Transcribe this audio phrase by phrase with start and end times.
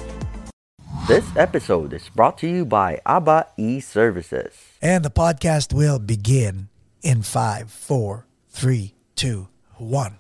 [1.04, 4.56] This episode is brought to you by ABBA e-Services.
[4.80, 6.72] And the podcast will begin
[7.04, 10.16] in five, four, three, two, one.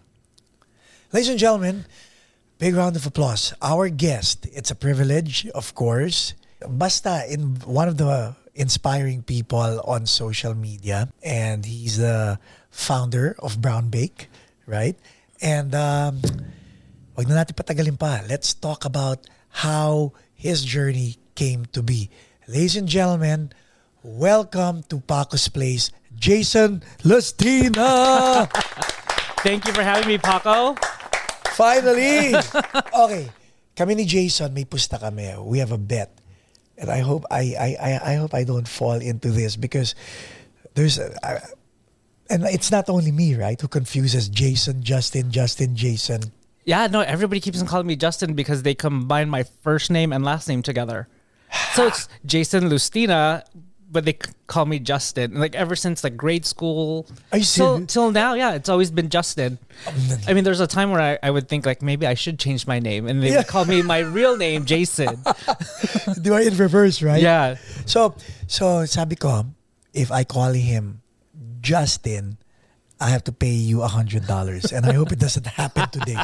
[1.10, 1.86] Ladies and gentlemen,
[2.58, 3.54] big round of applause.
[3.62, 6.36] Our guest, it's a privilege, of course.
[6.60, 13.62] Basta in one of the inspiring people on social media, and he's the founder of
[13.62, 14.28] Brown Baked,
[14.66, 15.00] right?
[15.40, 16.20] And um,
[17.16, 18.20] wag na natin patagalin pa.
[18.28, 19.24] Let's talk about
[19.64, 20.12] how
[20.44, 22.12] his journey came to be.
[22.44, 23.48] Ladies and gentlemen,
[24.04, 25.88] welcome to Paco's Place,
[26.20, 28.44] Jason Lustina.
[29.40, 30.76] Thank you for having me, Paco.
[31.56, 32.36] Finally!
[32.92, 33.32] Okay.
[33.72, 35.32] Kami ni Jason, may pusta kami.
[35.40, 36.12] We have a bet.
[36.76, 39.96] And I hope I I I, I hope I don't fall into this because
[40.76, 41.40] there's a, I,
[42.28, 46.36] and it's not only me, right, who confuses Jason, Justin, Justin, Jason.
[46.64, 50.24] Yeah, no, everybody keeps on calling me Justin because they combine my first name and
[50.24, 51.08] last name together.
[51.74, 53.44] So it's Jason Lustina,
[53.92, 54.14] but they
[54.46, 55.34] call me Justin.
[55.38, 57.92] Like ever since like grade school Are you till, serious?
[57.92, 59.58] till now, yeah, it's always been Justin.
[60.26, 62.66] I mean, there's a time where I, I would think like maybe I should change
[62.66, 63.38] my name, and they Yeah.
[63.44, 65.22] would call me my real name, Jason.
[66.22, 67.20] Do I in reverse, right?
[67.20, 67.56] yeah,
[67.86, 68.14] So,
[68.46, 69.46] so sabi ko,
[69.92, 71.02] if I call him
[71.60, 72.38] Justin,
[73.04, 76.16] I have to pay you a hundred dollars, and I hope it doesn't happen today.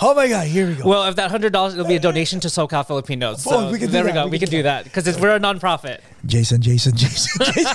[0.00, 0.46] Oh my God!
[0.46, 0.88] Here we go.
[0.88, 3.42] Well, if that hundred dollars, it'll be a donation to SoCal Filipinos.
[3.44, 4.26] So Oh, we can there we go.
[4.26, 6.00] We can do that because we're a nonprofit.
[6.24, 7.74] Jason, Jason, Jason, Jason.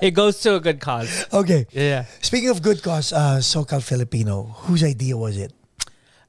[0.00, 1.26] It goes to a good cause.
[1.32, 1.66] Okay.
[1.72, 2.06] Yeah.
[2.22, 5.52] Speaking of good cause, uh, SoCal Filipino, whose idea was it?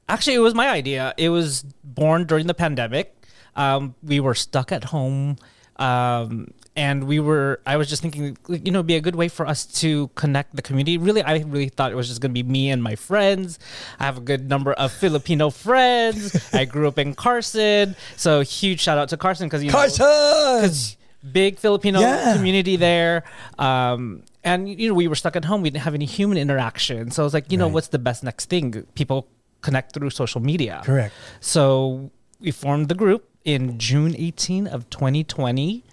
[0.08, 1.14] Actually, it was my idea.
[1.16, 3.16] It was born during the pandemic.
[3.56, 5.36] Um, we were stuck at home,
[5.82, 7.60] um, and we were.
[7.66, 10.56] I was just thinking, you know, it'd be a good way for us to connect
[10.56, 10.96] the community.
[10.96, 13.58] Really, I really thought it was just going to be me and my friends.
[14.00, 16.32] I have a good number of Filipino friends.
[16.54, 20.06] I grew up in Carson, so huge shout out to Carson because you know, Carson.
[20.06, 20.96] because
[21.30, 22.34] big Filipino Yeah.
[22.36, 23.24] community there.
[23.58, 25.60] Um, and you know, we were stuck at home.
[25.62, 27.10] We didn't have any human interaction.
[27.10, 28.72] So I was like, you know, what's the best next thing?
[28.94, 29.28] People
[29.60, 30.80] connect through social media.
[30.84, 31.14] Correct.
[31.40, 32.10] So
[32.40, 35.84] we formed the group in June 18 of 2020,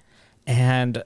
[0.48, 1.04] and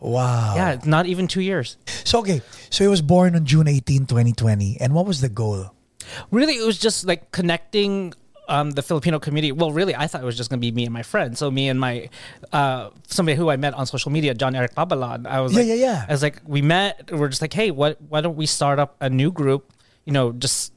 [0.00, 0.54] Wow.
[0.56, 1.76] yeah, not even two years.
[2.04, 2.40] So okay,
[2.70, 5.72] so he was born on June 18, 2020, and what was the goal?
[6.30, 8.14] Really, it was just like connecting.
[8.50, 9.52] Um, the Filipino community.
[9.52, 11.36] Well, really, I thought it was just gonna be me and my friend.
[11.36, 12.08] So me and my
[12.50, 15.26] uh, somebody who I met on social media, John Eric Babalan.
[15.26, 16.06] I was Yeah, like, yeah, yeah.
[16.08, 17.10] I was like, we met.
[17.12, 18.00] We're just like, hey, what?
[18.08, 19.70] Why don't we start up a new group?
[20.06, 20.72] You know, just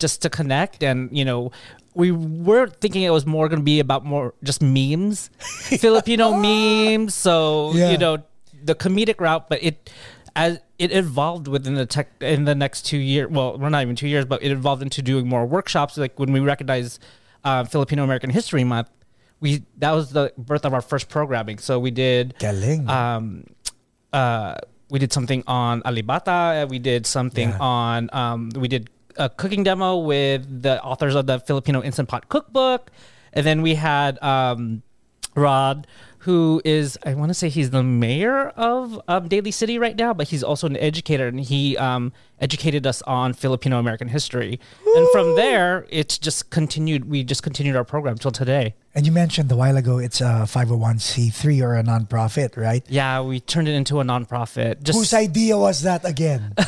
[0.00, 1.52] just to connect, and you know,
[1.94, 7.14] we were thinking it was more gonna be about more just memes, Filipino memes.
[7.14, 7.90] So Yeah.
[7.92, 8.18] you know,
[8.62, 9.90] the comedic route, but it
[10.36, 13.30] as it evolved within the tech in the next two years.
[13.30, 15.96] Well, we're not even two years, but it evolved into doing more workshops.
[15.96, 16.98] Like when we recognize
[17.44, 18.88] uh, Filipino American History Month,
[19.40, 21.58] we that was the birth of our first programming.
[21.58, 22.88] So we did Galing.
[22.88, 23.44] um,
[24.12, 24.56] uh,
[24.90, 26.68] we did something on Alibata.
[26.68, 27.58] We did something Yeah.
[27.58, 28.10] on.
[28.12, 32.90] Um, we did a cooking demo with the authors of the Filipino Instant Pot Cookbook,
[33.32, 34.82] and then we had um,
[35.34, 35.86] Rod,
[36.18, 40.14] who is I want to say he's the mayor of um, Daly City right now,
[40.14, 44.58] but he's also an educator, and he um, educated us on Filipino American history.
[44.96, 47.10] And from there, it's just continued.
[47.10, 48.74] We just continued our program till today.
[48.94, 52.84] And you mentioned a while ago it's a 501c3 or a nonprofit, right?
[52.88, 54.82] Yeah, we turned it into a nonprofit.
[54.82, 56.54] Just Whose idea was that again?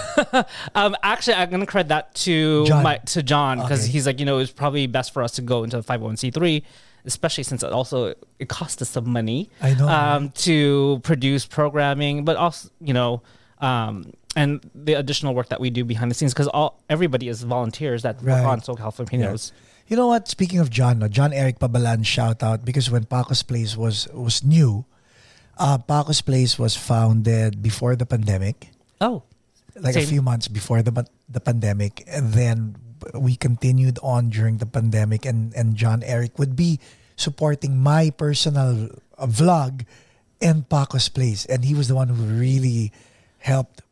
[0.75, 2.82] Um, actually, I'm gonna credit that to John.
[2.82, 3.92] my to John because Okay.
[3.92, 6.62] he's like, you know, it's probably best for us to go into 501c3,
[7.04, 9.50] especially since it also it cost us some money.
[9.62, 13.22] I know, um, to produce programming, but also you know,
[13.61, 17.43] um, and the additional work that we do behind the scenes because all everybody is
[17.43, 18.34] volunteers that Right.
[18.43, 19.52] work on SoCal Filipinos.
[19.87, 20.27] You know what?
[20.29, 24.43] Speaking of John, no, John Eric Pabalan, shout out because when Paco's Place was was
[24.43, 24.85] new,
[25.59, 29.23] uh, Paco's Place was founded before the pandemic, Oh,
[29.79, 32.77] like a few months before the the pandemic, and then
[33.15, 36.81] we continued on during the pandemic, and and John Eric would be
[37.15, 39.87] supporting my personal uh, vlog
[40.43, 42.91] and Paco's Place, and he was the one who really
[43.39, 43.82] helped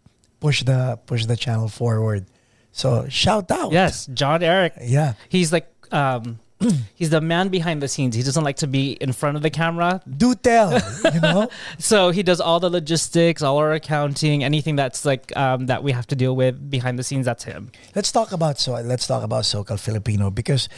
[0.41, 2.27] push the push the channel forward.
[2.75, 4.75] So shout out, yes, John Eric.
[4.83, 5.15] yeah.
[5.29, 6.39] He's like um
[6.95, 8.15] he's the man behind the scenes.
[8.15, 10.01] He doesn't like to be in front of the camera.
[10.23, 10.71] Do tell,
[11.13, 11.49] you know?
[11.79, 15.91] So he does all the logistics, all our accounting, anything that's like um, that we
[15.93, 17.27] have to deal with behind the scenes.
[17.27, 17.71] That's him.
[17.97, 20.69] let's talk about so let's talk about SoCal Filipino because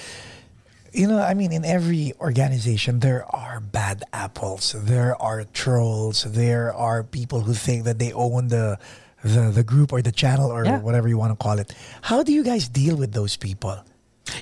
[0.92, 6.72] you know, I mean, in every organization, there are bad apples, there are trolls, there
[6.72, 8.78] are people who think that they own the
[9.22, 10.78] the, the group or the channel or Yeah.
[10.80, 11.74] whatever you want to call it.
[12.00, 13.76] How do you guys deal with those people?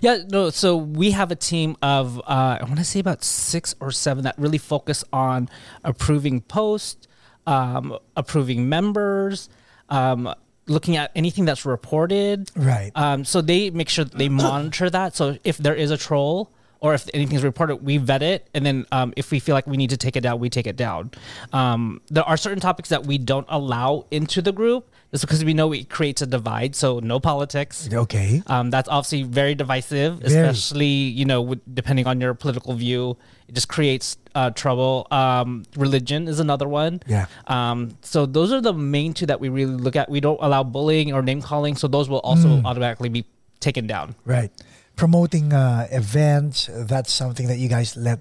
[0.00, 0.50] Yeah, no.
[0.50, 4.24] So we have a team of uh, I want to say about six or seven
[4.24, 5.48] that really focus on
[5.82, 7.06] approving posts,
[7.46, 9.48] um, approving members,
[9.88, 10.32] um,
[10.66, 12.50] looking at anything that's reported.
[12.56, 12.92] Right.
[12.94, 15.14] Um, so they make sure that they monitor that.
[15.14, 16.50] So if there is a troll
[16.80, 19.76] or if anything's reported, we vet it, and then um, if we feel like we
[19.76, 21.10] need to take it down, we take it down.
[21.52, 25.54] Um, there are certain topics that we don't allow into the group just because we
[25.54, 26.74] know it creates a divide.
[26.74, 27.88] So no politics.
[27.92, 28.42] Okay.
[28.48, 30.48] Um, that's obviously very divisive, Very.
[30.48, 33.16] especially you know with, depending on your political view.
[33.46, 35.06] It just creates uh, trouble.
[35.10, 37.00] Um, religion is another one.
[37.06, 37.26] Yeah.
[37.46, 40.08] Um, so those are the main two that we really look at.
[40.10, 42.66] We don't allow bullying or name calling, so those will also Hmm.
[42.66, 43.26] automatically be
[43.60, 44.14] taken down.
[44.24, 44.50] Right.
[44.96, 48.20] Promoting uh, events, that's something that you guys let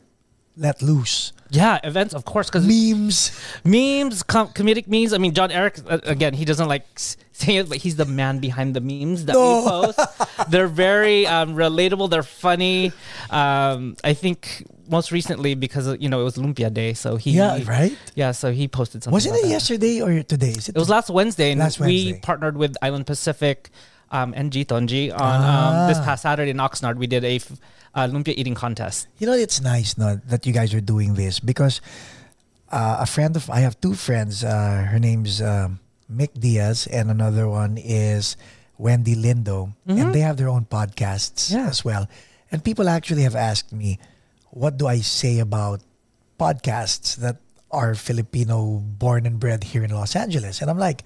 [0.58, 1.32] let loose.
[1.50, 3.32] Yeah, events, of course, because Memes.
[3.64, 5.14] memes, com- comedic memes.
[5.14, 8.06] I mean, John Eric, uh, again, he doesn't like s- saying it, but he's the
[8.06, 9.62] man behind the memes that No.
[9.62, 10.00] we post.
[10.50, 12.10] They're very um, relatable.
[12.10, 12.92] They're funny.
[13.30, 17.60] Um, I think most recently because you know it was Lumpia Day, so he Yeah,
[17.66, 17.96] right?
[18.16, 19.14] yeah, so he posted something.
[19.14, 19.50] Wasn't it that.
[19.50, 20.50] yesterday or today?
[20.58, 23.70] Is It was last Wednesday, and Last we partnered with Island Pacific
[24.14, 26.06] um, and Jitonji on um, this Ah.
[26.06, 26.96] past Saturday in Oxnard.
[27.02, 27.52] We did a f-
[27.98, 29.08] uh, lumpia eating contest.
[29.18, 31.82] You know, it's nice no, that you guys are doing this because
[32.72, 34.44] uh, a friend of I have two friends.
[34.46, 38.38] Uh, her name's um, Mick Diaz, and another one is
[38.78, 41.68] Wendy Lindo, and they have their own podcasts Yeah.
[41.70, 42.08] as well.
[42.54, 43.98] And people actually have asked me,
[44.54, 45.82] "What do I say about
[46.40, 47.38] podcasts that
[47.72, 51.02] are Filipino born and bred here in Los Angeles?" And I'm like.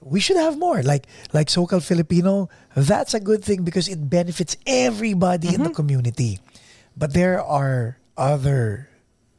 [0.00, 2.48] We should have more, like like SoCal Filipino.
[2.74, 6.40] That's a good thing because it benefits everybody in the community.
[6.96, 8.88] But there are other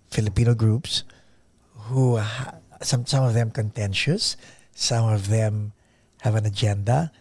[0.09, 1.03] Filipino groups
[1.89, 4.37] who ha- some some of them contentious,
[4.73, 5.73] some of them
[6.21, 7.11] have an agenda.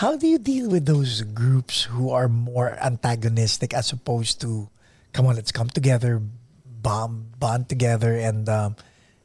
[0.00, 4.68] How do you deal with those groups who are more antagonistic as opposed to,
[5.12, 6.20] come on, let's come together,
[6.64, 8.76] bond, bond together, and um,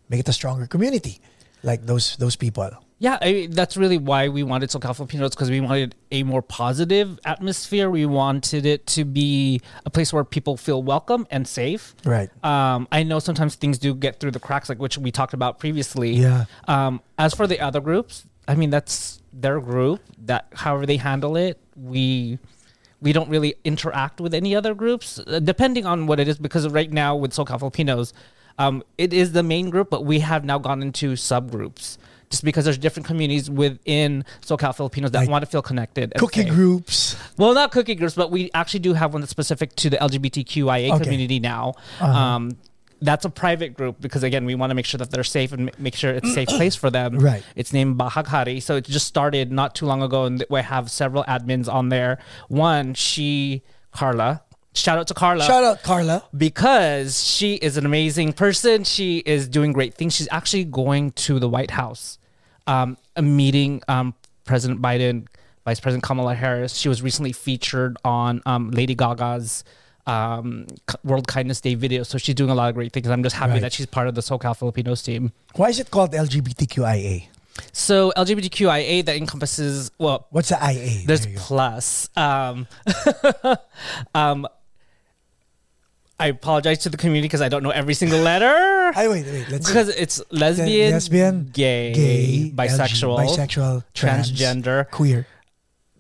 [0.07, 1.19] make it a stronger community,
[1.63, 2.71] like those those people.
[3.01, 7.19] Yeah, I that's really why we wanted SoCal Filipinos because we wanted a more positive
[7.25, 7.89] atmosphere.
[7.89, 11.95] We wanted it to be a place where people feel welcome and safe.
[12.05, 12.29] Right.
[12.45, 15.57] Um, I know sometimes things do get through the cracks, like which we talked about
[15.57, 16.11] previously.
[16.11, 16.45] Yeah.
[16.67, 20.01] Um, as for the other groups, I mean that's their group.
[20.25, 22.37] That however they handle it, we
[23.01, 26.37] we don't really interact with any other groups, uh, depending on what it is.
[26.37, 28.13] Because right now with SoCal Filipinos,
[28.59, 31.97] um, it is the main group, but we have now gone into subgroups.
[32.31, 36.13] Just because there's different communities within SoCal Filipinos that Like want to feel connected.
[36.17, 36.49] Cookie safe.
[36.49, 37.15] groups.
[37.37, 40.91] Well, not cookie groups, but we actually do have one that's specific to the LGBTQIA
[40.93, 41.03] Okay.
[41.03, 41.73] community now.
[41.99, 42.11] Uh-huh.
[42.11, 42.57] Um,
[43.01, 45.71] that's a private group because again, we want to make sure that they're safe and
[45.79, 47.17] make sure it's a safe place for them.
[47.17, 47.43] Right.
[47.55, 51.23] It's named Bahaghari, so it just started not too long ago, and we have several
[51.25, 52.19] admins on there.
[52.47, 54.43] One, she Carla.
[54.73, 56.23] Shout out to Carla Shout out Carla.
[56.37, 58.85] because she is an amazing person.
[58.85, 60.15] She is doing great things.
[60.15, 62.19] She's actually going to the White House,
[62.67, 64.13] um, a meeting um,
[64.45, 65.27] President Biden,
[65.65, 66.75] Vice President Kamala Harris.
[66.75, 69.63] She was recently featured on um, Lady Gaga's
[70.07, 70.65] um,
[71.03, 72.03] World Kindness Day video.
[72.03, 73.07] So she's doing a lot of great things.
[73.07, 73.61] I'm just happy Right.
[73.61, 75.31] that she's part of the SoCal Filipinos team.
[75.55, 77.27] Why is it called LGBTQIA?
[77.73, 81.05] So LGBTQIA that encompasses well, What's the IA?
[81.05, 82.09] there's There plus.
[82.17, 82.65] Um,
[84.15, 84.47] um,
[86.21, 88.91] I apologize to the community because I don't know every single letter.
[88.95, 89.49] I wait, wait.
[89.49, 95.25] Let's Because it's lesbian, lesbian, gay, gay, bisexual, LG, bisexual, trans, transgender, queer.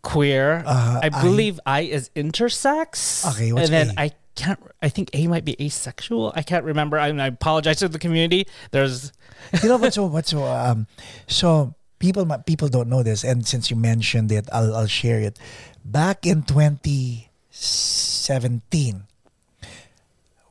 [0.03, 0.63] queer.
[0.65, 3.25] Uh, I I- believe I is intersex.
[3.33, 4.01] Okay, what's and then A?
[4.01, 4.59] I can't.
[4.81, 6.31] I think A might be asexual.
[6.35, 6.97] I can't remember.
[6.99, 8.45] I, I apologize to the community.
[8.71, 9.11] There's
[9.63, 10.85] you know what's so what's so um
[11.27, 15.37] so people people don't know this and since you mentioned it I'll I'll share it.
[15.83, 19.03] Back in 2017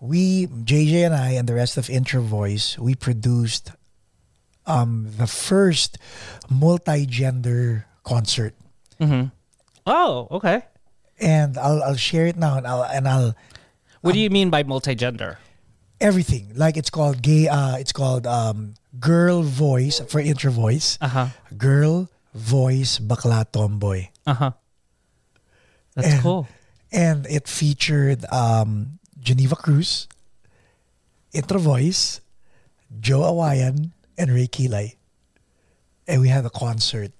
[0.00, 3.72] we JJ and I and the rest of Introvoys we produced
[4.66, 5.98] um the first
[6.48, 8.54] multi-gender concert
[9.86, 10.62] oh okay.
[11.20, 13.34] and I'll I'll share it now and I'll and I'll
[14.00, 15.38] What Um, do you mean by multi-gender?
[16.00, 21.28] everything like it's called gay uh it's called um girl voice for Introvoys Uh huh.
[21.58, 24.52] girl voice bakla tomboy Uh huh.
[25.94, 26.48] That's And- cool.
[26.92, 30.08] and it featured um, Geneva Cruz,
[31.32, 32.20] Introvoys,
[33.00, 34.96] Joe Awayan, and Ray Kilay.
[36.08, 37.12] And we had a concert,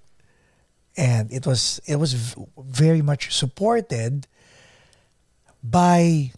[0.97, 4.27] and it was it was very much supported
[5.63, 6.33] by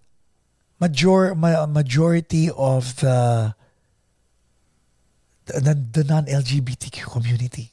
[0.80, 3.54] major ma- majority of the
[5.46, 7.71] the, the non LGBTQ community.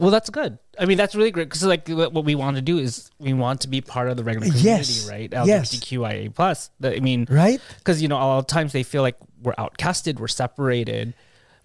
[0.00, 0.58] Well, that's good.
[0.78, 3.60] I mean, that's really great because like what we want to do is we want
[3.60, 5.08] to be part of the regular community, Yes.
[5.08, 5.28] right?
[5.30, 5.74] Yes.
[5.74, 6.70] LGBTQIA plus.
[6.82, 7.60] I mean, Right?
[7.78, 11.12] Because you know, a lot of times they feel like we're outcasted, we're separated.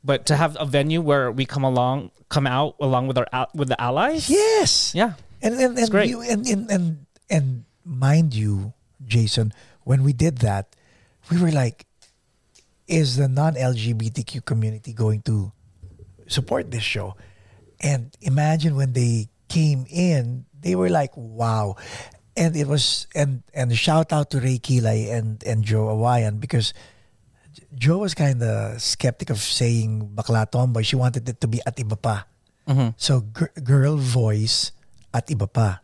[0.03, 3.69] But to have a venue where we come along, come out along with our with
[3.69, 4.93] the allies, Yes.
[4.93, 8.73] yeah, And and and, you, and and and and mind you,
[9.07, 10.75] Jason, when we did that,
[11.31, 11.87] we were like,
[12.87, 15.53] is the non-LGBTQ community going to
[16.27, 17.15] support this show?
[17.85, 21.77] And imagine when they came in, they were like, wow.
[22.33, 26.73] And it was and and shout out to Ray Kilay and and Joe Awayan because
[27.77, 30.81] Joe was kind of skeptic of saying bakla tomboy.
[30.81, 32.25] She wanted it to be at iba pa.
[32.97, 34.73] So gir- girl voice
[35.13, 35.79] at iba pa.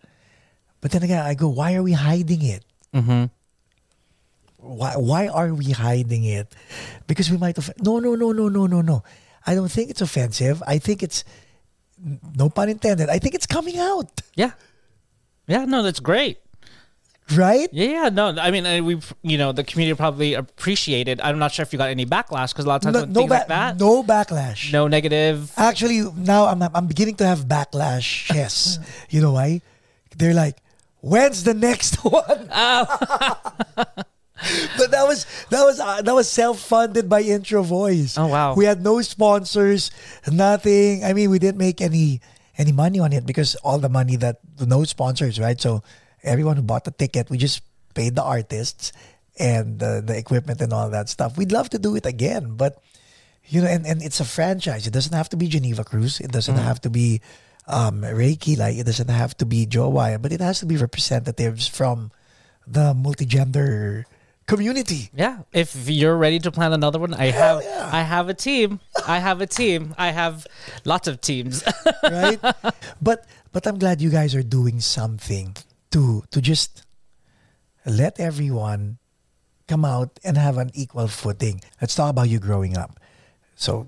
[0.81, 2.65] But then again, I go, why are we hiding it?
[2.89, 3.29] mm-hmm.
[4.58, 6.53] Why why are we hiding it?
[7.08, 7.79] Because we might offend.
[7.81, 9.03] No, no, no, no, no, no, no.
[9.46, 10.62] I don't think it's offensive.
[10.67, 11.24] I think it's
[12.36, 13.10] no pun intended.
[13.10, 14.51] I think it's coming out, yeah,
[15.48, 15.65] yeah.
[15.65, 16.38] No, that's great.
[17.36, 17.70] right?
[17.72, 18.36] Yeah, yeah, no.
[18.38, 21.22] I mean, we, you know, the community probably appreciated.
[21.22, 23.13] I'm not sure if you got any backlash because a lot of times No, when
[23.13, 24.74] no, things ba- like that, no backlash.
[24.74, 25.51] no negative.
[25.58, 28.34] Actually, now I'm I'm beginning to have backlash.
[28.36, 28.79] Yes,
[29.10, 29.62] you know why?
[30.17, 30.58] They're like,
[31.00, 32.50] when's the next one?
[32.51, 32.84] Oh.
[34.77, 38.17] but that was that was uh, that was self funded by Introvoys.
[38.17, 38.53] Oh, wow.
[38.55, 39.91] We had no sponsors,
[40.31, 41.03] nothing.
[41.03, 42.21] I mean, we didn't make any
[42.57, 45.60] any money on it because all the money that no sponsors, right?
[45.60, 45.83] So
[46.24, 47.62] everyone who bought the ticket, we just
[47.93, 48.91] paid the artists
[49.39, 51.38] and the the equipment and all that stuff.
[51.38, 52.81] We'd love to do it again, but
[53.48, 54.88] you know, and, and it's a franchise.
[54.88, 56.19] It doesn't have to be Geneva Cruz.
[56.19, 56.63] It doesn't Mm-hmm.
[56.63, 57.21] have to be
[57.67, 58.57] um, Reiki.
[58.57, 62.12] Like it doesn't have to be Joe Wyatt, but it has to be representatives from
[62.67, 64.05] the multigender
[64.51, 65.10] community.
[65.15, 67.89] Yeah, if you're ready to plan another one, I have yeah.
[67.91, 68.79] I have a team.
[69.08, 69.96] I have a team.
[69.98, 70.46] I have
[70.84, 71.63] lots of teams.
[72.03, 72.39] right?
[73.01, 75.55] but but I'm glad you guys are doing something
[75.91, 76.84] to to just
[77.86, 79.00] let everyone
[79.72, 81.63] come out and have an equal footing.
[81.79, 83.00] Let's talk about you growing up.
[83.55, 83.88] So,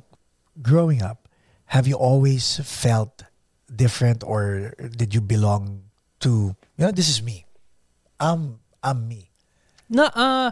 [0.61, 1.27] growing up,
[1.75, 3.27] have you always felt
[3.67, 5.91] different or did you belong
[6.21, 7.43] to, you know, this is me.
[8.19, 9.32] I'm I'm me.
[9.93, 10.51] No, uh,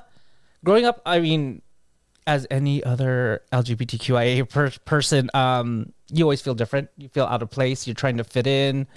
[0.63, 1.61] growing up, I mean,
[2.27, 6.89] as any other LGBTQIA per- person, um, you always feel different.
[6.97, 7.87] You feel out of place.
[7.87, 8.87] You're trying to fit in.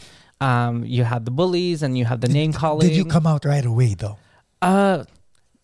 [0.40, 2.86] Um, you have the bullies and you have the name calling.
[2.88, 4.18] Did you come out right away though?
[4.60, 5.04] Uh,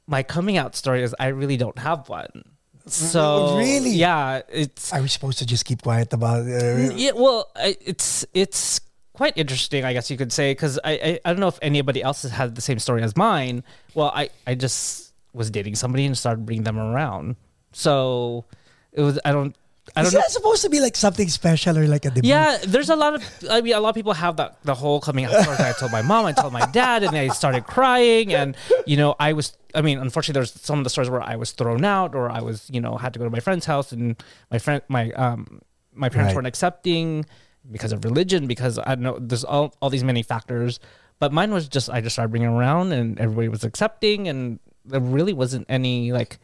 [0.06, 2.44] my coming out story is I really don't have one.
[2.87, 3.90] So Really?
[3.90, 7.12] yeah, it's Are we supposed to just keep quiet about uh, yeah.
[7.14, 8.80] Well, it's it's
[9.12, 12.02] quite interesting, I guess you could say, because I, I I don't know if anybody
[12.02, 13.62] else has had the same story as mine.
[13.95, 17.37] Well, I I just was dating somebody and started bringing them around.
[17.73, 18.45] So
[18.93, 19.55] it was I don't
[19.97, 20.21] I Is don't know.
[20.21, 22.29] that supposed to be like something special or like a debut?
[22.31, 23.25] Yeah, there's a lot of.
[23.50, 25.57] I mean, a lot of people have that the whole coming out story.
[25.59, 28.33] I told my mom, I told my dad, and they started crying.
[28.33, 29.57] And you know, I was.
[29.75, 32.40] I mean, unfortunately, there's some of the stories where I was thrown out, or I
[32.40, 34.14] was, you know, had to go to my friend's house, and
[34.50, 35.61] my friend, my um,
[35.93, 36.37] my parents Right.
[36.37, 37.25] weren't accepting
[37.71, 39.19] because of religion, because I don't know.
[39.21, 40.79] There's all all these many factors,
[41.19, 45.00] but mine was just I just started bringing around, and everybody was accepting, and there
[45.00, 46.38] really wasn't any like,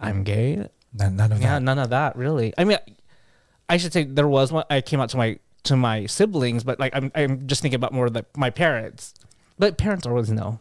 [0.00, 0.68] I'm gay.
[0.94, 1.62] None, none of Yeah, that.
[1.62, 2.52] none of that really.
[2.58, 2.78] I mean,
[3.68, 4.64] I should say there was one.
[4.70, 7.92] I came out to my to my siblings, but like I'm I'm just thinking about
[7.92, 9.14] more like my parents.
[9.58, 10.60] But parents always know.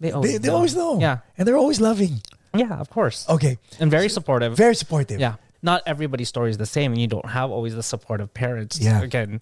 [0.00, 0.54] They always They, they know.
[0.56, 1.00] always know.
[1.00, 2.20] Yeah, And they're always loving.
[2.54, 3.58] yeah, of course, Okay.
[3.80, 4.56] and very supportive.
[4.56, 5.18] Very supportive.
[5.18, 8.32] yeah, not everybody's story is the same, and you don't have always the support of
[8.34, 8.78] parents.
[8.78, 9.00] Yeah.
[9.02, 9.40] again,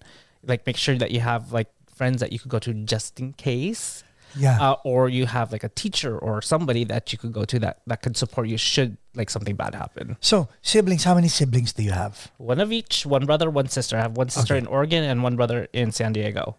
[0.51, 3.33] like make sure that you have like friends that you could go to just in
[3.33, 4.03] case.
[4.35, 4.57] Yeah.
[4.59, 7.81] Uh, or you have like a teacher or somebody that you could go to that
[7.85, 10.17] that could support you should like something bad happen.
[10.21, 12.31] so, siblings, how many siblings do you have?
[12.37, 13.93] One of each, one brother, one sister.
[13.95, 14.65] I have one sister Okay.
[14.65, 16.55] in Oregon and one brother in San Diego.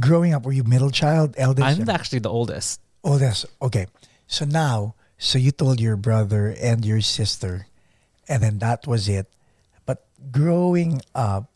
[0.00, 1.78] Growing up, were you middle child, eldest?
[1.80, 2.80] I'm actually the oldest.
[3.04, 3.46] oldest.
[3.62, 3.86] Okay.
[4.26, 7.68] So now, so you told your brother and your sister,
[8.32, 9.28] and then that was it.
[9.84, 11.52] But growing up,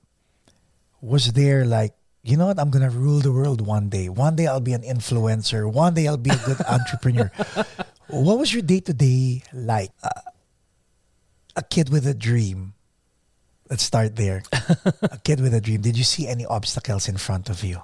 [1.01, 2.61] was there like, you know what?
[2.61, 4.11] I'm gonna rule the world one day.
[4.11, 5.65] One day I'll be an influencer.
[5.65, 7.33] One day I'll be a good entrepreneur.
[8.07, 9.91] What was your day to day like?
[9.99, 10.31] Uh,
[11.57, 12.75] a kid with a dream.
[13.69, 14.45] Let's start there.
[15.03, 15.81] a kid with a dream.
[15.81, 17.83] Did you see any obstacles in front of you?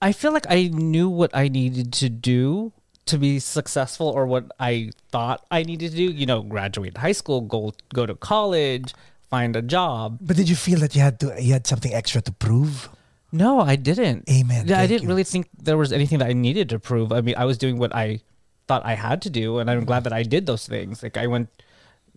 [0.00, 2.70] I feel like I knew what I needed to do
[3.06, 6.04] to be successful or what I thought I needed to do.
[6.04, 8.94] You know, graduate high school, go go to college,
[9.28, 10.18] find a job.
[10.20, 12.88] But did you feel that you had to you had something extra to prove?
[13.32, 14.28] No, I didn't.
[14.28, 14.66] Amen.
[14.66, 15.08] Yeah, I didn't you.
[15.08, 17.12] really think there was anything that I needed to prove.
[17.12, 18.20] I mean, I was doing what I
[18.66, 21.02] thought I had to do, and I'm glad that I did those things.
[21.02, 21.48] Like I went,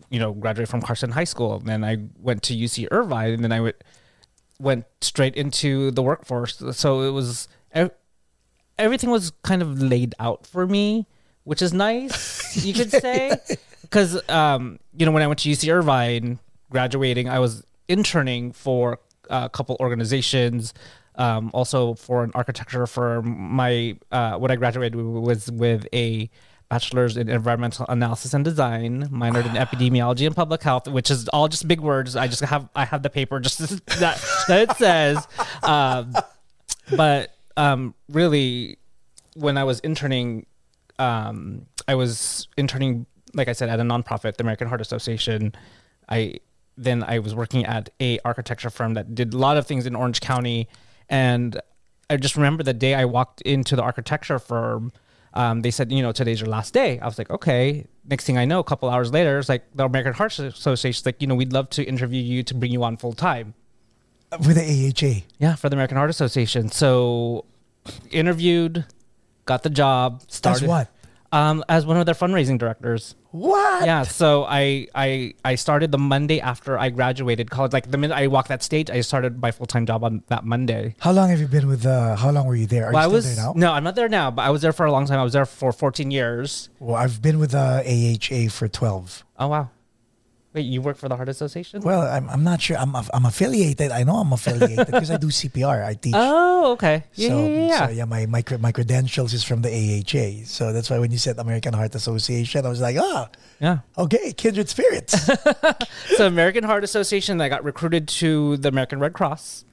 [0.09, 3.43] you know, graduated from Carson High School, and then I went to UC Irvine, and
[3.43, 3.75] then I went
[4.59, 6.61] went straight into the workforce.
[6.71, 7.47] So it was
[8.77, 11.05] everything was kind of laid out for me,
[11.43, 13.37] which is nice, you could say,
[13.81, 16.39] because um, you know when I went to UC Irvine,
[16.69, 18.99] graduating, I was interning for
[19.29, 20.73] a couple organizations.
[21.15, 26.29] Um, also for an architecture firm, my uh, what I graduated with was with a
[26.69, 31.47] bachelor's in environmental analysis and design, minored in epidemiology and public health, which is all
[31.47, 32.15] just big words.
[32.15, 33.59] I just have I have the paper just
[33.99, 35.27] that that it says.
[35.63, 36.13] Um,
[36.97, 38.77] but um, really,
[39.35, 40.45] when I was interning,
[40.99, 45.53] um, I was interning, like I said, at a nonprofit, the American Heart Association.
[46.09, 46.39] I
[46.75, 49.95] then I was working at a architecture firm that did a lot of things in
[49.95, 50.67] Orange County,
[51.09, 51.59] and
[52.09, 54.91] I just remember the day I walked into the architecture firm.
[55.35, 56.99] Um, they said, you know, today's your last day.
[56.99, 57.87] I was like, okay.
[58.05, 61.21] Next thing I know, a couple hours later, it's like the American Heart Association's like,
[61.21, 63.55] you know, we'd love to interview you to bring you on full time.
[64.39, 65.25] With the AHA.
[65.39, 66.69] Yeah, for the American Heart Association.
[66.69, 67.45] So
[68.11, 68.85] interviewed,
[69.45, 70.89] got the job, started what?
[71.31, 73.15] Um, as one of their fundraising directors.
[73.31, 73.85] What?
[73.87, 77.73] Yeah, so I I I started the Monday after I graduated college.
[77.73, 80.45] Like the minute I walked that stage, I started my full time job on that
[80.45, 80.93] Monday.
[80.99, 82.85] How long have you been with uh how long were you there?
[82.89, 83.53] Are Well, I was there now?
[83.55, 85.17] no, I'm not there now, but I was there for a long time.
[85.19, 86.69] I was there for 14 years.
[86.79, 89.23] Well, I've been with uh, AHA for 12.
[89.39, 89.71] Oh wow,
[90.53, 91.81] wait, you work for the Heart Association?
[91.81, 92.77] Well, I'm, I'm not sure.
[92.77, 93.91] I'm, I'm affiliated.
[93.91, 95.85] I know I'm affiliated because I do CPR.
[95.85, 96.13] I teach.
[96.15, 97.03] Oh, okay.
[97.15, 97.87] Yeah, so, yeah, yeah.
[97.87, 100.45] so yeah, my, my my credentials is from the AHA.
[100.45, 103.29] So that's why when you said American Heart Association, I was like, ah,
[103.59, 103.79] yeah.
[103.97, 105.29] okay, kindred spirits.
[106.17, 109.65] So American Heart Association, I got recruited to the American Red Cross.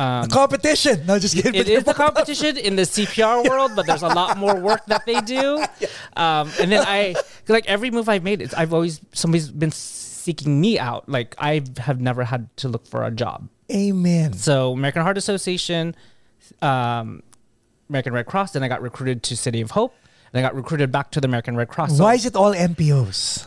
[0.00, 1.04] Um, competition.
[1.06, 1.54] No, just kidding.
[1.54, 5.04] it is the competition in the CPR world, but there's a lot more work that
[5.06, 5.64] they do.
[6.16, 7.14] Um, and then I
[7.48, 11.08] like every move I've made, it's I've always somebody's been seeking me out.
[11.08, 13.48] Like I have never had to look for a job.
[13.72, 14.32] Amen.
[14.34, 15.94] So American Heart Association,
[16.60, 17.22] um,
[17.88, 18.52] American Red Cross.
[18.52, 19.94] Then I got recruited to City of Hope,
[20.32, 21.96] and I got recruited back to the American Red Cross.
[21.96, 23.46] So Why is it all NPOs?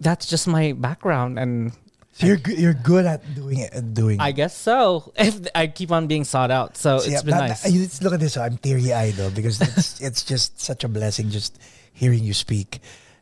[0.00, 1.72] that's just my background, and
[2.14, 3.74] So you're good, you're good at doing it.
[3.74, 4.20] at Doing.
[4.20, 5.12] I guess so.
[5.18, 8.02] If I keep on being sought out, so it's yeah, been that- nice.
[8.02, 8.36] look at this.
[8.36, 11.58] I'm teary eyed though because it's it's just such a blessing just
[11.92, 12.78] hearing you speak.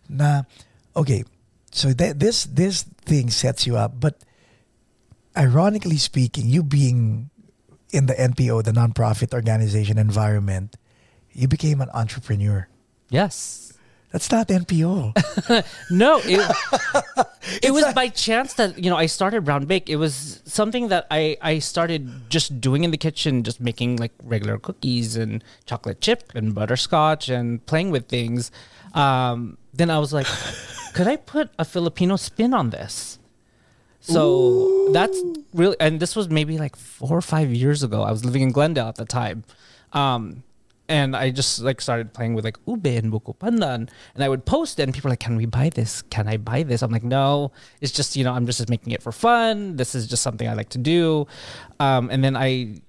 [0.09, 0.43] Nah,
[0.95, 1.25] okay.
[1.73, 4.21] So that this this thing sets you up, but
[5.37, 7.31] ironically speaking, you being
[7.93, 10.77] in the NPO, the nonprofit organization environment,
[11.33, 12.69] you became an entrepreneur.
[13.09, 13.72] yes.
[14.13, 15.17] That's not NPO.
[15.91, 16.41] No, it,
[17.63, 19.89] it was a- by chance that you know I started Brown Baked.
[19.89, 24.13] It was something that I I started just doing in the kitchen, just making like
[24.23, 28.51] regular cookies and chocolate chip and butterscotch and playing with things.
[28.95, 30.27] Um, then I was like,
[30.95, 33.19] could I put a Filipino spin on this?
[34.01, 35.19] So that's
[35.55, 38.03] really, and this was maybe like four or five years ago.
[38.03, 39.45] I was living in Glendale at the time.
[39.93, 40.43] Um,
[40.89, 44.45] and I just like started playing with like ube and buko pandan, and I would
[44.45, 46.03] post it, and people were like, "Can we buy this?
[46.03, 49.03] Can I buy this?" I'm like, "No, it's just you know I'm just making it
[49.03, 49.77] for fun.
[49.77, 51.27] This is just something I like to do."
[51.81, 52.81] Um, and then I,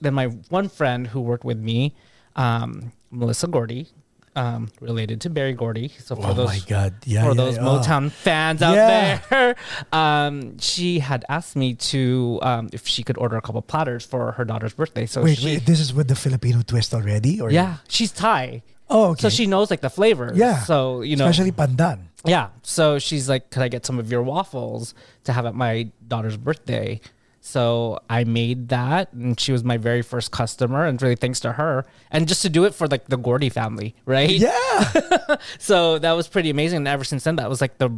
[0.00, 1.94] then my one friend who worked with me,
[2.36, 3.88] um, Melissa Gordy,
[4.34, 5.88] um, related to Berry Gordy.
[5.98, 6.94] So for oh those my God!
[7.04, 7.62] Yeah, for yeah, those yeah.
[7.62, 9.20] Motown fans out Yeah.
[9.30, 9.56] there.
[9.92, 14.32] Um, she had asked me to um, if she could order a couple platters for
[14.32, 15.06] her daughter's birthday.
[15.06, 18.62] So Wait, she, wait, this is with the Filipino twist already, or yeah, she's Thai.
[18.88, 19.22] Oh, okay.
[19.22, 20.36] So she knows like the flavors.
[20.36, 20.60] Yeah.
[20.60, 22.08] So you know, especially pandan.
[22.24, 22.48] yeah.
[22.62, 26.36] So she's like, "Could I get some of your waffles to have at my daughter's
[26.36, 27.00] birthday?"
[27.44, 31.52] So I made that, and she was my very first customer, and really thanks to
[31.52, 34.30] her, and just to do it for like the Gordy family, right?
[34.30, 35.36] Yeah.
[35.58, 37.90] so that was pretty amazing and ever since then that was like the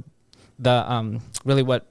[0.58, 1.86] the um really what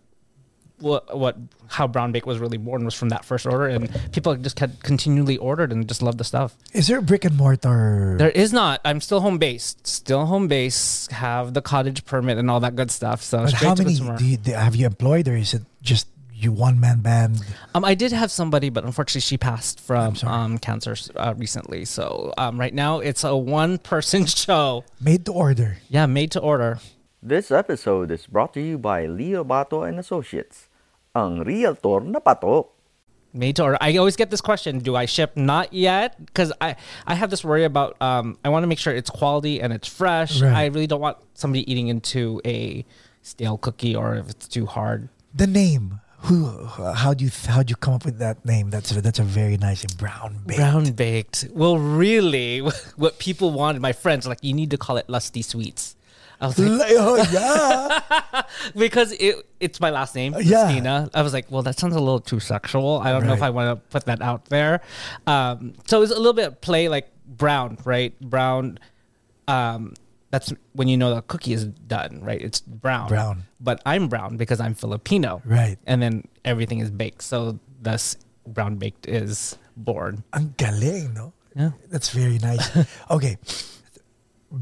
[0.80, 1.38] what what
[1.68, 4.84] how brown baked was really born was from that first order and people just kept
[4.84, 8.16] continually ordered and just loved the stuff Is there a brick and mortar?
[8.18, 12.50] there is not i'm still home based still home based have the cottage permit and
[12.52, 15.62] all that good stuff so how many do you, have you employed, or is it
[15.82, 16.08] just
[16.44, 17.40] you one man band?
[17.74, 22.34] um i did have somebody but unfortunately she passed from um cancer uh, recently so
[22.38, 25.78] um right now it's a one person show Made to order.
[25.90, 26.80] yeah made to order
[27.24, 30.68] This episode is brought to you by Leo Bato and Associates,
[31.16, 32.68] ang realtor na patok.
[33.32, 33.78] made to order.
[33.80, 35.32] I always get this question: Do I ship?
[35.40, 36.76] Not yet, because I
[37.08, 37.96] I have this worry about.
[38.04, 40.44] Um, I want to make sure it's quality and it's fresh.
[40.44, 40.52] Right.
[40.52, 42.84] I really don't want somebody eating into a
[43.24, 45.08] stale cookie or if it's too hard.
[45.32, 46.04] The name.
[46.24, 46.66] Who?
[46.66, 48.70] How do you how do you come up with that name?
[48.70, 49.84] That's a, that's a very nice.
[49.86, 50.58] Brown baked.
[50.58, 51.48] Brown baked.
[51.52, 52.60] Well, really,
[52.96, 55.96] what people wanted, my friends, like you need to call it Lusty Sweets.
[56.40, 58.42] I was like, oh yeah.
[58.76, 60.70] because it it's my last name, Yeah.
[60.72, 61.10] Lustina.
[61.14, 63.00] I was like, well, that sounds a little too sexual.
[63.00, 64.82] I don't know if I want to put that out there.
[65.28, 68.18] Um, so it's a little bit play like brown, right?
[68.22, 68.80] Brown.
[69.48, 69.94] Um,
[70.34, 72.42] that's when you know the cookie is done, right?
[72.42, 73.08] It's brown.
[73.08, 73.44] Brown.
[73.62, 75.44] But I'm brown because I'm Filipino.
[75.46, 75.78] Right.
[75.86, 77.22] And then everything is baked.
[77.22, 78.18] So thus
[78.48, 80.24] brown baked is born.
[80.34, 81.34] Ang galing, no?
[81.56, 81.74] Yeah.
[81.92, 82.66] That's very nice.
[83.12, 83.38] okay.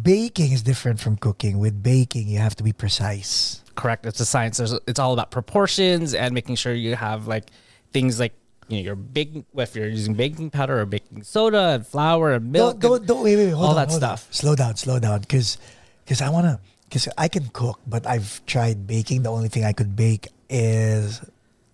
[0.01, 1.57] Baking is different from cooking.
[1.57, 3.63] With baking, you have to be precise.
[3.75, 4.05] correct.
[4.05, 4.57] It's a science.
[4.57, 7.49] There's, it's all about proportions and making sure you have like
[7.93, 8.33] things like
[8.71, 9.45] you know your baking.
[9.55, 13.23] If you're using baking powder or baking soda and flour and milk, Don't, don't, don't
[13.23, 14.17] wait, wait, wait, hold all on, that hold on.
[14.17, 14.33] stuff.
[14.33, 15.57] Slow down, slow down, because
[16.05, 19.23] because I wanna because I can cook, but I've tried baking.
[19.23, 21.21] The only thing I could bake is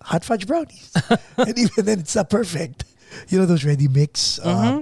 [0.02, 0.92] hot fudge brownies,
[1.38, 2.84] and even then, it's not perfect.
[3.30, 4.82] You know those ready mix, um, Mm-hmm.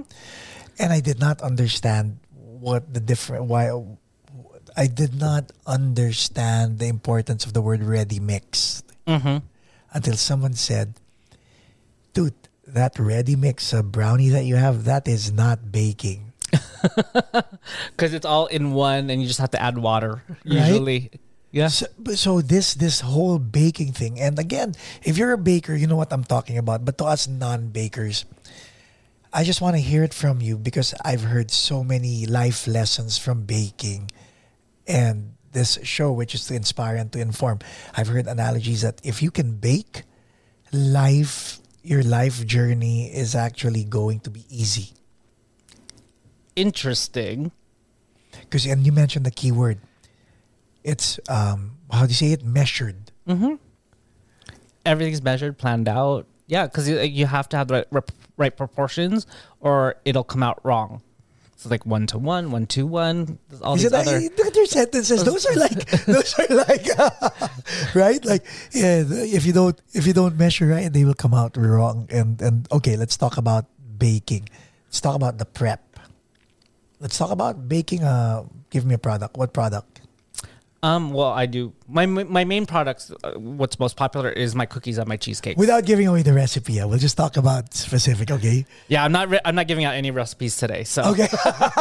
[0.82, 3.70] and I did not understand what the different why.
[4.78, 9.38] I did not understand the importance of the word ready mix Mm-hmm.
[9.94, 10.94] until someone said,
[12.16, 12.32] "Dude,
[12.64, 16.32] that ready mix uh, brownie that you have, that is not baking."
[17.92, 20.24] because it's all in one, and you just have to add water.
[20.48, 20.72] Right?
[20.72, 21.10] Usually,
[21.52, 21.68] yeah.
[21.68, 24.72] So, so this this whole baking thing, and again,
[25.04, 26.84] if you're a baker, you know what I'm talking about.
[26.88, 28.24] But to us non-bakers,
[29.32, 33.20] I just want to hear it from you because I've heard so many life lessons
[33.20, 34.10] from baking,
[34.88, 37.60] and this show, which is to inspire and to inform.
[37.96, 40.04] I've heard analogies that if you can bake,
[40.72, 44.90] life, your life journey is actually going to be easy.
[46.56, 47.52] Interesting.
[48.40, 49.78] Because and you mentioned the key word.
[50.82, 52.44] It's um how do you say it?
[52.44, 53.12] Measured.
[54.84, 56.26] Everything's measured, planned out.
[56.46, 58.04] Yeah, because you, you have to have the right,
[58.36, 59.26] right proportions,
[59.60, 61.02] or it'll come out wrong.
[61.56, 63.38] So like one to one, one to one.
[63.62, 64.20] All Is these other.
[64.20, 65.24] look at your sentences.
[65.24, 66.86] Those are like those are like
[67.94, 68.22] right.
[68.24, 72.08] Like yeah, if you don't if you don't measure right, they will come out wrong.
[72.12, 73.64] And and okay, let's talk about
[73.96, 74.48] baking.
[74.88, 75.80] Let's talk about the prep.
[77.00, 78.04] Let's talk about baking.
[78.04, 79.36] Uh, give me a product.
[79.36, 79.95] What product?
[80.82, 83.10] Um, well, I do my my main products.
[83.24, 85.56] Uh, what's most popular is my cookies and my cheesecake.
[85.56, 88.30] Without giving away the recipe, yeah, we'll just talk about specific.
[88.30, 88.66] Okay.
[88.88, 89.28] Yeah, I'm not.
[89.28, 90.84] Re- I'm not giving out any recipes today.
[90.84, 91.28] So Okay.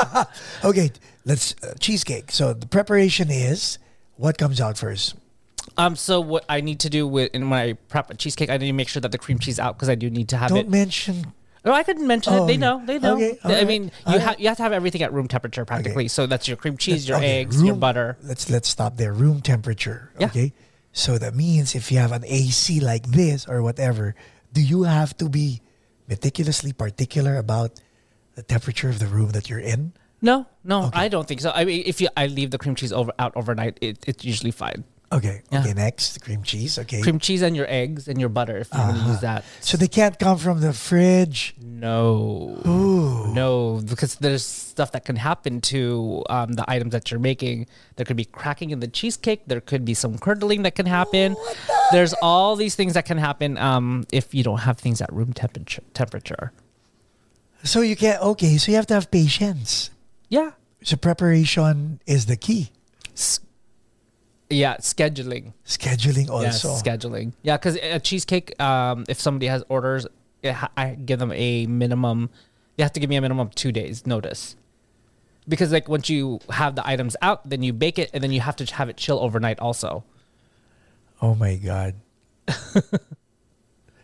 [0.64, 0.92] okay.
[1.26, 2.32] Let's uh, cheesecake.
[2.32, 3.80] So the preparation is
[4.16, 5.16] what comes out first.
[5.78, 8.58] Um, so what I need to do with and when I prep a cheesecake, I
[8.58, 10.52] need to make sure that the cream cheese out because I do need to have
[10.52, 10.56] it.
[10.56, 10.70] Don't it.
[10.70, 11.34] mention.
[11.66, 12.48] Oh, I couldn't mention Oh, it.
[12.48, 12.86] They oh, know.
[12.86, 13.16] They know.
[13.16, 16.08] Okay, I mean, you have you have to have everything at room temperature practically.
[16.08, 18.18] So that's your cream cheese, your Okay, eggs, your butter.
[18.22, 19.12] Let's let's stop there.
[19.14, 20.12] Room temperature.
[20.20, 20.28] Yeah.
[20.28, 20.54] Okay.
[20.94, 24.16] So that means if you have an AC like this or whatever,
[24.54, 25.62] do you have to be
[26.08, 27.82] meticulously particular about
[28.36, 29.92] the temperature of the room that you're in?
[30.22, 31.52] No, no, I don't think so.
[31.54, 34.52] I mean, if you I leave the cream cheese over out overnight, it, it's usually
[34.52, 34.86] fine.
[35.16, 35.42] Okay.
[35.50, 35.62] Yeah.
[35.62, 35.74] Okay.
[35.74, 36.78] Next, the cream cheese.
[36.78, 37.02] Okay.
[37.02, 39.46] Cream cheese and your eggs and your butter if going to use that.
[39.62, 41.56] So they can't come from the fridge.
[41.62, 42.60] No.
[43.34, 47.68] No, because there's stuff that can happen to um, the items that you're making.
[47.96, 49.44] There could be cracking in the cheesecake.
[49.48, 51.38] There could be some curdling that can happen.
[51.94, 55.32] There's all these things that can happen um, if you don't have things at room
[55.32, 55.84] temperature.
[55.94, 56.52] Temperature.
[57.64, 58.22] So you can't.
[58.22, 58.58] Okay.
[58.58, 59.92] So you have to have patience.
[60.28, 60.52] Yeah.
[60.84, 62.72] So preparation is the key.
[64.50, 65.54] Yeah, scheduling.
[65.66, 66.84] Scheduling Yes, also.
[66.84, 67.34] scheduling.
[67.42, 70.06] Yeah, because a cheesecake, um, if somebody has orders,
[70.44, 72.30] ha- I give them a minimum.
[72.78, 74.56] You have to give me a minimum of two days notice.
[75.48, 78.42] Because like once you have the items out, then you bake it, and then you
[78.42, 80.04] have to have it chill overnight also.
[81.22, 81.96] Oh my God.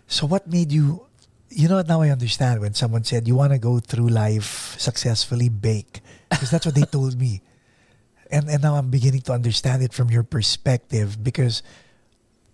[0.08, 1.06] so what made you
[1.50, 4.80] you know what now I understand when someone said you want to go through life
[4.80, 7.42] successfully bake because that's what they told me.
[8.32, 11.62] And and now I'm beginning to understand it from your perspective because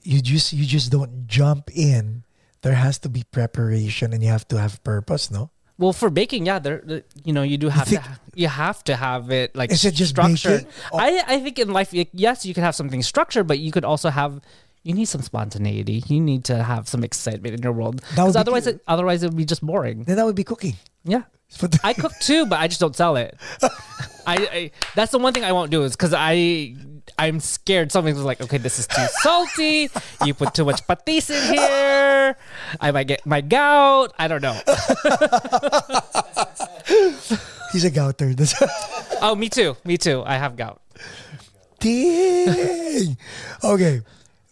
[0.03, 2.23] you just you just don't jump in.
[2.61, 5.51] There has to be preparation and you have to have purpose, no?
[5.77, 8.95] Well, for baking, yeah, there, you know, you do have think- to, you have to
[8.95, 10.65] have it like Is it just structured.
[10.91, 13.85] Or- I, I think in life, yes, you can have something structured, but you could
[13.85, 14.41] also have,
[14.81, 16.03] you need some spontaneity.
[16.07, 18.75] You need to have some excitement in your world because otherwise, good.
[18.77, 20.03] it, otherwise it would be just boring.
[20.03, 20.77] Then that would be cooking.
[21.03, 21.23] Yeah,
[21.83, 23.35] I cook too, but I just don't sell it.
[24.27, 26.75] I, I that's the one thing I won't do is because I
[27.17, 29.89] I'm scared something's like okay this is too salty.
[30.25, 32.35] You put too much patis in here.
[32.81, 34.13] I might get my gout.
[34.19, 34.53] I don't know.
[37.71, 38.35] he's a gouter.
[38.35, 38.53] That's
[39.21, 39.75] Oh, me too.
[39.83, 40.23] Me too.
[40.25, 40.81] I have gout.
[41.79, 43.17] Dang.
[43.63, 44.01] Okay.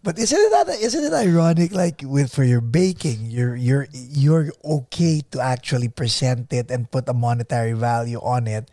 [0.06, 4.54] But isn't it that, isn't it ironic like with for your baking you're you're you're
[4.64, 8.70] okay to actually present it and put a monetary value on it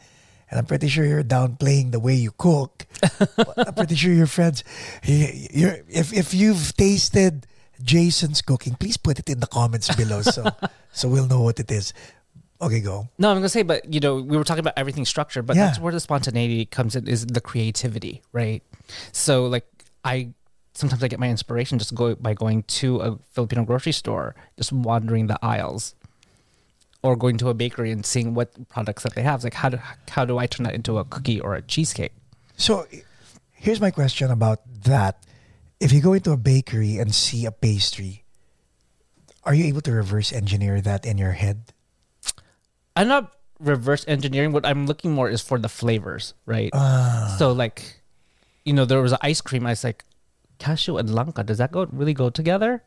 [0.53, 2.85] and I'm pretty sure you're downplaying the way you cook.
[3.57, 4.63] I'm pretty sure your friends
[5.03, 7.47] you're if if you've tasted
[7.83, 10.45] Jason's cooking please put it in the comments below so
[10.93, 11.95] so we'll know what it is.
[12.61, 13.09] Okay, go.
[13.19, 15.67] No, I'm gonna say, but you know, we were talking about everything structured, but Yeah.
[15.67, 18.63] that's where the spontaneity comes in is the creativity, right?
[19.11, 19.67] So like
[20.05, 20.31] I
[20.75, 24.73] sometimes I get my inspiration just go by going to a Filipino grocery store, just
[24.73, 25.95] wandering the aisles.
[27.05, 29.37] Or going to a bakery and seeing what products that they have.
[29.39, 32.13] It's like how do how do I turn that into a cookie or a cheesecake?
[32.57, 32.87] So
[33.51, 35.27] here's my question about that.
[35.81, 38.23] If you go into a bakery and see a pastry,
[39.43, 41.73] are you able to reverse engineer that in your head?
[42.95, 44.53] I'm not reverse engineering.
[44.53, 46.71] What I'm looking more is for the flavors, right?
[46.73, 47.35] Ah.
[47.37, 48.01] So like,
[48.65, 49.67] you know, there was an ice cream.
[49.67, 50.05] I was like,
[50.67, 51.45] cashew and langka.
[51.45, 52.83] Does that go really go together?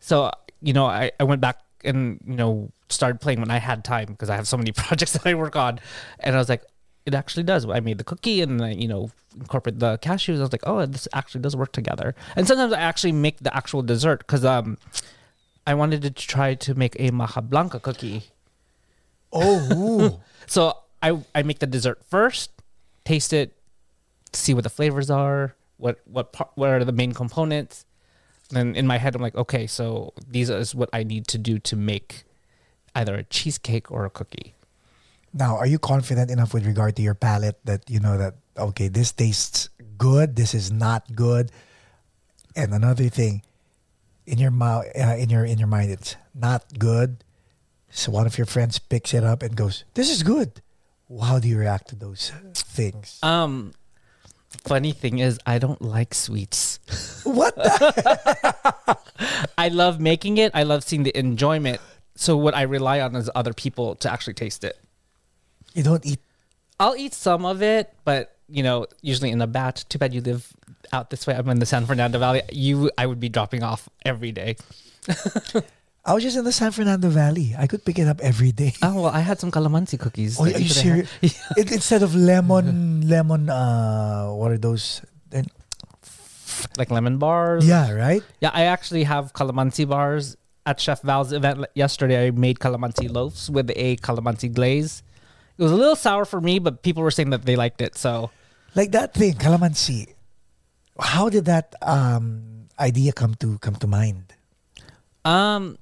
[0.00, 3.84] So you know, I, I went back and you know started playing when I had
[3.84, 5.80] time because I have so many projects that I work on,
[6.20, 6.62] and I was like,
[7.06, 7.66] it actually does.
[7.66, 10.38] I made the cookie and I, you know incorporate the cashews.
[10.38, 12.14] I was like, oh, this actually does work together.
[12.36, 14.78] And sometimes I actually make the actual dessert because um,
[15.66, 18.22] I wanted to try to make a maja blanca cookie.
[19.32, 22.50] Oh, So I I make the dessert first,
[23.04, 23.56] taste it,
[24.32, 27.84] see what the flavors are, what what what are the main components.
[28.48, 31.58] Then in my head I'm like, okay, so these is what I need to do
[31.68, 32.24] to make
[32.96, 34.54] either a cheesecake or a cookie.
[35.34, 38.88] now are you confident enough with regard to your palate that you know that okay,
[38.88, 39.68] this tastes
[39.98, 41.50] good, this is not good,
[42.56, 43.42] and another thing,
[44.30, 47.20] in your mouth, uh, in your in your mind, it's not good.
[47.90, 50.62] So one of your friends picks it up and goes, "This is good."
[51.10, 53.18] How do you react to those things?
[53.22, 53.74] Um
[54.54, 56.78] funny thing is I don't like sweets.
[57.24, 57.54] what?
[57.54, 58.98] The?
[59.58, 60.52] I love making it.
[60.54, 61.80] I love seeing the enjoyment.
[62.16, 64.78] So what I rely on is other people to actually taste it.
[65.74, 66.20] You don't eat
[66.78, 69.88] I'll eat some of it, but you know, usually in a batch.
[69.88, 70.52] Too bad you live
[70.92, 71.34] out this way.
[71.34, 72.42] I'm in the San Fernando Valley.
[72.52, 74.56] You, I would be dropping off every day.
[76.04, 77.54] I was just in the San Fernando Valley.
[77.56, 78.74] I could pick it up every day.
[78.82, 80.38] Oh well, I had some calamansi cookies.
[80.38, 81.08] Oh, are you serious?
[81.56, 85.00] it, instead of lemon, lemon, uh, what are those?
[85.30, 85.48] Then-
[86.78, 87.66] like lemon bars.
[87.66, 88.22] Yeah, right?
[88.40, 88.50] yeah.
[88.52, 90.36] I actually have calamansi bars
[90.66, 92.26] at Chef Val's event yesterday.
[92.26, 95.02] I made calamansi loaves with a calamansi glaze.
[95.58, 97.96] It was a little sour for me, but people were saying that they liked it.
[97.96, 98.30] So
[98.74, 100.14] Like that thing, calamansi.
[100.98, 104.32] How did that um, idea come to come to mind?
[105.24, 105.78] Um,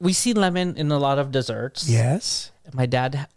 [0.00, 1.88] we see lemon in a lot of desserts.
[1.88, 2.50] Yes.
[2.72, 3.28] My dad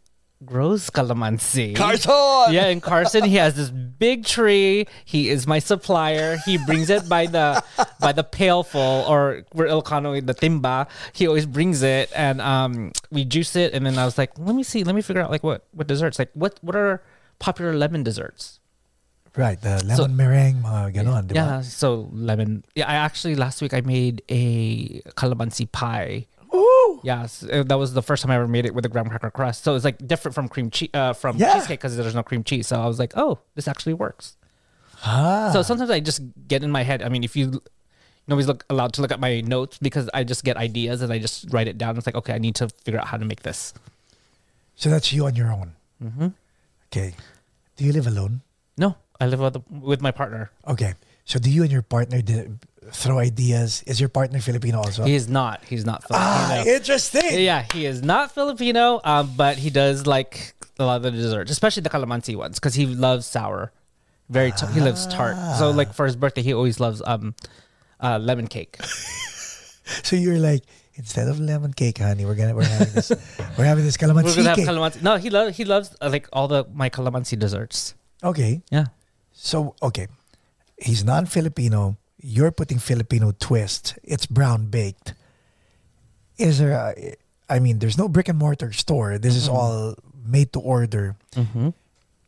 [0.45, 1.75] grows calamansi.
[1.75, 2.53] Carson!
[2.53, 4.87] Yeah, in Carson, he has this big tree.
[5.05, 6.37] He is my supplier.
[6.45, 7.63] He brings it by the
[7.99, 10.87] by the pailful, or we're Ilocano the timba.
[11.13, 13.73] He always brings it, and um, we juice it.
[13.73, 15.87] And then I was like, let me see, let me figure out like what what
[15.87, 17.01] desserts, like what what are
[17.39, 18.59] popular lemon desserts.
[19.35, 21.33] Right, the lemon meringue, mga ganon, ba?
[21.35, 22.63] Yeah, so lemon.
[22.73, 26.25] Yeah, I actually last week I made a calamansi pie.
[27.03, 29.31] Yes, uh, that was the first time I ever made it with a graham cracker
[29.31, 29.63] crust.
[29.63, 31.53] So it's like different from cream cheese, uh, from Yeah.
[31.53, 32.67] cheesecake because there's no cream cheese.
[32.67, 34.35] So I was like, oh, this actually works.
[35.05, 35.51] Ah.
[35.53, 37.01] So sometimes I just get in my head.
[37.03, 37.61] I mean, if you
[38.27, 41.19] nobody's look allowed to look at my notes because I just get ideas and I
[41.19, 41.97] just write it down.
[41.97, 43.73] It's like, okay, I need to figure out how to make this.
[44.75, 45.73] so that's you on your own.
[46.03, 46.27] Mm-hmm.
[46.91, 47.13] Okay.
[47.77, 48.41] Do you live alone?
[48.77, 50.51] No, I live with, with my partner.
[50.67, 50.93] Okay.
[51.27, 52.21] So do you and your partner
[52.93, 53.83] throw ideas?
[53.85, 55.03] Is your partner Filipino also?
[55.03, 55.61] He is not.
[55.65, 57.41] He's not ah, interesting.
[57.41, 59.01] yeah, he is not Filipino.
[59.03, 62.75] Um, but he does like a lot of the desserts, especially the calamansi ones, because
[62.75, 63.73] he loves sour.
[64.29, 65.35] Very, t- he loves tart.
[65.57, 67.35] So like for his birthday, he always loves um,
[67.99, 68.79] uh, lemon cake.
[70.03, 70.63] So you're like,
[70.95, 73.09] instead of lemon cake, honey, we're gonna we're having this
[73.57, 74.67] we're having this calamansi We're gonna have cake.
[74.67, 75.01] calamansi.
[75.01, 77.95] No, he loves he loves uh, like all the my calamansi desserts.
[78.21, 78.61] okay.
[78.69, 78.87] Yeah.
[79.31, 80.07] So okay.
[80.77, 81.97] He's non-Filipino.
[82.21, 83.97] You're putting Filipino twist.
[84.03, 85.13] It's brown baked.
[86.37, 87.15] Is there a,
[87.49, 89.17] I mean, there's no brick and mortar store.
[89.17, 91.15] This is all made to order.
[91.33, 91.69] Mm-hmm.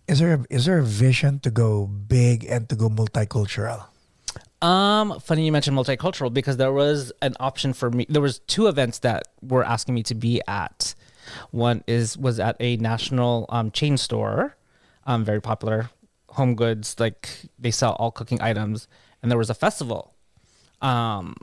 [0.08, 3.86] Is there a, is there a vision to go big and to go multicultural?
[4.62, 8.06] Um, funny you mentioned multicultural because there was an option for me.
[8.10, 10.96] There was two events that were asking me to be at.
[11.52, 14.58] One is was at a national um, chain store,
[15.06, 15.92] um, very popular
[16.32, 16.96] home goods.
[17.00, 18.88] Like they sell all cooking items,
[19.22, 20.14] and there was a festival.
[20.82, 21.36] Um,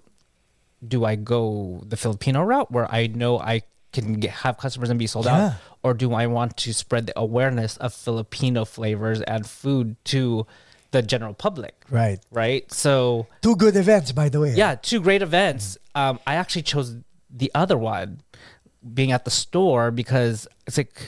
[0.87, 4.99] do I go the Filipino route where I know I can get, have customers and
[4.99, 5.47] be sold Yeah.
[5.47, 10.47] out, or do I want to spread the awareness of Filipino flavors and food to
[10.91, 11.75] the general public?
[11.91, 12.19] Right.
[12.31, 12.71] Right.
[12.73, 14.55] So Two good events, by the way.
[14.55, 15.79] yeah, two great events.
[15.95, 16.97] Um, I actually chose
[17.31, 18.21] the other one,
[18.95, 21.01] being at the store because it's like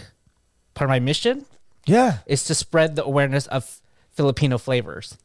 [0.75, 1.45] part of my mission
[1.89, 2.19] Yeah.
[2.27, 3.81] is to spread the awareness of
[4.13, 5.17] Filipino flavors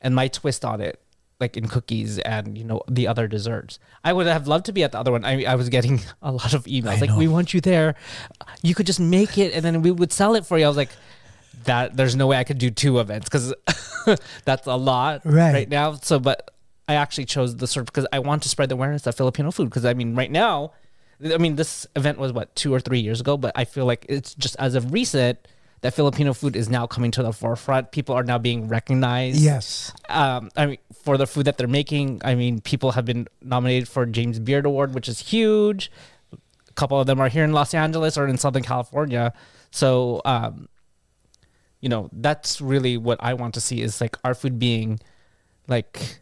[0.00, 1.00] and my twist on it,
[1.40, 3.78] like in cookies and you know the other desserts.
[4.04, 5.24] I would have loved to be at the other one.
[5.24, 7.18] I I was getting a lot of emails I like, know.
[7.18, 7.94] "We want you there.
[8.62, 10.76] You could just make it, and then we would sell it for you." I was
[10.76, 10.90] like.
[11.64, 13.52] That there's no way I could do two events because
[14.44, 15.52] that's a lot Right.
[15.52, 15.94] right now.
[15.94, 16.52] So, but
[16.86, 19.64] I actually chose the sort because I want to spread the awareness of Filipino food.
[19.64, 20.72] Because I mean, right now,
[21.22, 24.06] I mean, this event was what two or three years ago, but I feel like
[24.08, 25.38] it's just as of recent
[25.80, 27.92] that Filipino food is now coming to the forefront.
[27.92, 29.38] People are now being recognized.
[29.38, 29.92] Yes.
[30.08, 32.20] Um, I mean, for the food that they're making.
[32.24, 35.90] I mean, people have been nominated for James Beard Award, which is huge.
[36.32, 39.32] A couple of them are here in Los Angeles or in Southern California.
[39.70, 40.68] So, um,
[41.80, 44.98] you know, that's really what I want to see is like our food being
[45.68, 46.20] like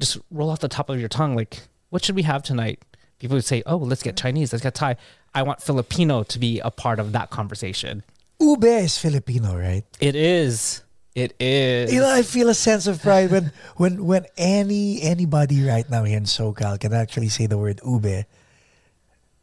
[0.00, 1.36] just roll off the top of your tongue.
[1.36, 2.82] Like, what should we have tonight?
[3.18, 4.96] People would say, oh, let's get Chinese, let's get Thai.
[5.34, 8.02] I want Filipino to be a part of that conversation.
[8.40, 9.84] Ube is Filipino, right?
[10.00, 10.82] It is.
[11.14, 11.92] It is.
[11.92, 16.04] You know, I feel a sense of pride when when when any anybody right now
[16.04, 18.26] here in SoCal can actually say the word ube.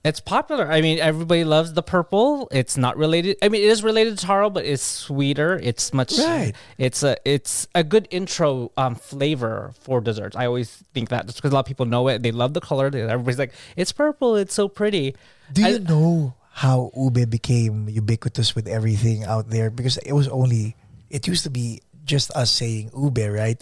[0.05, 0.69] It's popular.
[0.69, 2.49] I mean, everybody loves the purple.
[2.51, 3.37] It's not related.
[3.41, 5.57] I mean, it is related to taro, but it's sweeter.
[5.63, 6.19] It's much.
[6.19, 6.53] Right.
[6.77, 10.35] It's a it's a good intro um, flavor for desserts.
[10.35, 12.59] I always think that just because a lot of people know it, they love the
[12.61, 12.87] color.
[12.87, 14.35] Everybody's like, it's purple.
[14.35, 15.15] It's so pretty.
[15.53, 19.71] Do I- you know how ube became ubiquitous with everything out there?
[19.71, 20.75] Because it was only
[21.09, 23.61] it used to be just us saying ube, right?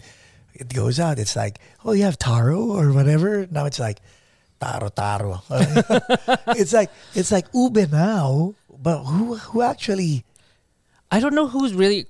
[0.52, 1.18] It goes out.
[1.18, 3.46] It's like, oh, you have taro or whatever.
[3.50, 4.00] Now it's like
[4.60, 5.42] taro taro.
[6.60, 8.54] it's like it's like ube now.
[8.68, 10.24] But who who actually?
[11.10, 12.06] I don't know who's really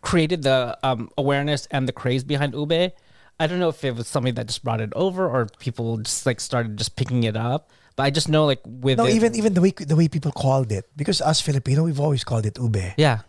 [0.00, 2.92] created the um, awareness and the craze behind ube.
[3.38, 6.26] I don't know if it was somebody that just brought it over or people just
[6.26, 7.70] like started just picking it up.
[7.96, 10.30] But I just know like with No, it- even even the way the way people
[10.32, 10.84] called it.
[10.96, 12.92] Because us Filipino, we've always called it ube.
[12.96, 13.20] yeah.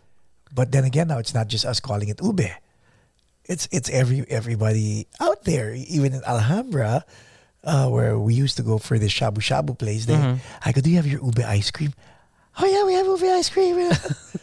[0.52, 2.48] But then again, now it's not just us calling it ube.
[3.44, 7.04] It's it's every everybody out there, even in Alhambra,
[7.64, 10.04] uh, where we used to go for the shabu shabu place.
[10.04, 10.16] They,
[10.64, 11.92] I go, do you have your ube ice cream?
[12.60, 13.76] Oh yeah, we have ube ice cream.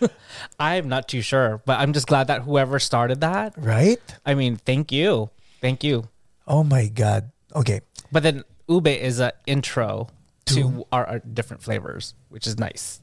[0.59, 3.53] I'm not too sure, but I'm just glad that whoever started that.
[3.57, 4.01] right?
[4.25, 5.29] I mean, thank you,
[5.61, 6.09] thank you.
[6.47, 7.31] Oh my god.
[7.55, 10.09] Okay, But then ube is an intro
[10.47, 13.01] to our, our different flavors, which is nice.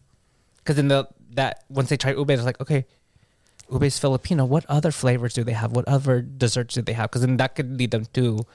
[0.59, 2.87] Because in the that once they try ube, it's like okay,
[3.71, 4.45] ube is Filipino.
[4.45, 5.73] What other flavors do they have?
[5.73, 7.11] What other desserts do they have?
[7.11, 8.47] Because then that could lead them to,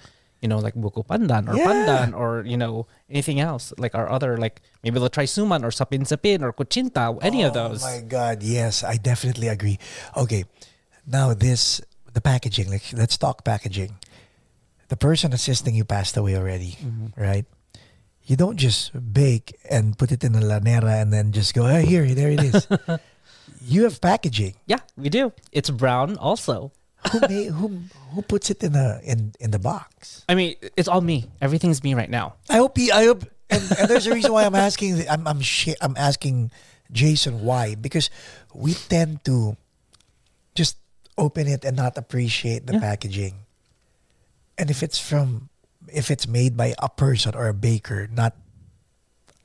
[0.41, 1.65] you know, like buko pandan or Yeah.
[1.67, 5.71] pandan or you know anything else like our other like maybe they'll try suman or
[5.71, 7.83] sapin sapin or kuchinta, any of those.
[7.83, 9.79] Oh my god, yes, I definitely agree.
[10.15, 10.45] Okay,
[11.05, 11.81] now this
[12.13, 12.69] the packaging.
[12.71, 13.99] Like, let's talk packaging.
[14.87, 17.19] The person assisting you passed away already, Mm-hmm.
[17.21, 17.45] right?
[18.27, 21.85] You don't just bake and put it in a lanera and then just go, hey,
[21.85, 22.67] here, there it is.
[23.63, 24.55] you have packaging.
[24.67, 25.31] Yeah, we do.
[25.51, 26.71] It's brown also.
[27.11, 30.25] Who made, who who puts it in a in in the box?
[30.27, 31.29] I mean, it's all me.
[31.39, 32.35] Everything's me right now.
[32.49, 35.07] I hope he, I hope, and, and there's a reason why I'm asking.
[35.07, 36.51] I'm I'm shi- I'm asking
[36.91, 38.09] Jason why because
[38.53, 39.55] we tend to
[40.55, 40.75] just
[41.17, 42.81] open it and not appreciate the Yeah.
[42.81, 43.45] packaging.
[44.57, 45.49] And if it's from,
[45.93, 48.35] if it's made by a person or a baker, not,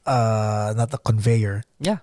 [0.06, 1.98] uh, not a conveyor, Yeah.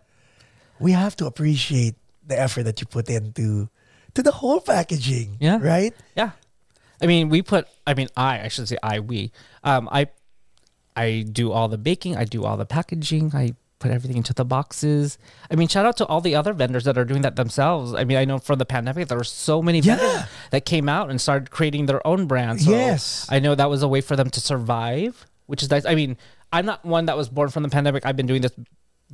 [0.80, 3.70] we have to appreciate the effort that you put into
[4.14, 5.38] to the whole packaging.
[5.40, 5.60] Yeah.
[5.62, 5.94] Right.
[6.16, 6.32] Yeah.
[7.02, 7.68] I mean, we put.
[7.88, 8.42] I mean, I.
[8.42, 9.00] I should say I.
[9.00, 9.32] We.
[9.64, 9.88] Um.
[9.92, 10.08] I.
[10.96, 12.18] I do all the baking.
[12.18, 13.32] I do all the packaging.
[13.34, 15.18] I put everything into the boxes.
[15.50, 17.94] I mean, shout out to all the other vendors that are doing that themselves.
[17.94, 19.96] I mean, I know for the pandemic there were so many Yeah.
[19.96, 22.66] vendors that came out and started creating their own brands.
[22.66, 23.26] So Yes.
[23.30, 25.86] I know that was a way for them to survive, which is nice.
[25.86, 26.18] I mean,
[26.52, 28.06] I'm not one that was born from the pandemic.
[28.06, 28.52] I've been doing this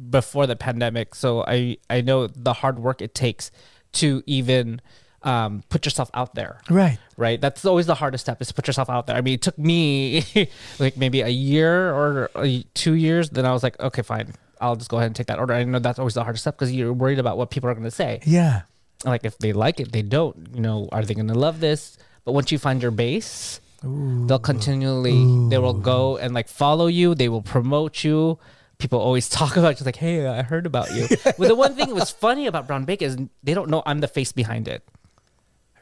[0.09, 3.51] before the pandemic, so I I know the hard work it takes
[3.93, 4.81] to even
[5.23, 6.99] um, put yourself out there Right.
[7.17, 7.41] right?
[7.41, 9.15] That's always the hardest step is to put yourself out there.
[9.15, 10.23] I mean, it took me
[10.79, 12.29] like maybe a year or
[12.75, 13.29] two years.
[13.31, 14.33] Then I was like, okay, fine.
[14.61, 15.53] I'll just go ahead and take that order.
[15.53, 17.85] I know that's always the hardest step because you're worried about what people are going
[17.85, 18.21] to say.
[18.25, 18.63] Yeah.
[19.03, 20.35] Like if they like it, they don't.
[20.53, 21.97] You know, are they going to love this?
[22.23, 27.13] But once you find your base, they'll continually they will go and like follow you.
[27.13, 28.39] They will promote you.
[28.77, 31.07] people always talk about just like, hey, I heard about you.
[31.23, 33.99] but the one thing that was funny about Brown Baked is they don't know I'm
[33.99, 34.83] the face behind it.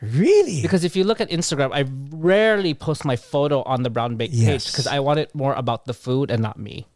[0.01, 0.61] Really?
[0.61, 4.34] Because if you look at Instagram, I rarely post my photo on the Brown Baked
[4.34, 6.88] page because I want it more about the food and not me.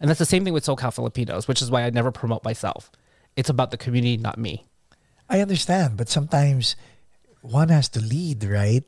[0.00, 2.90] And that's the same thing with SoCal Filipinos, which is why I never promote myself.
[3.36, 4.64] It's about the community, not me.
[5.28, 6.76] I understand, but sometimes
[7.40, 8.84] one has to lead, right?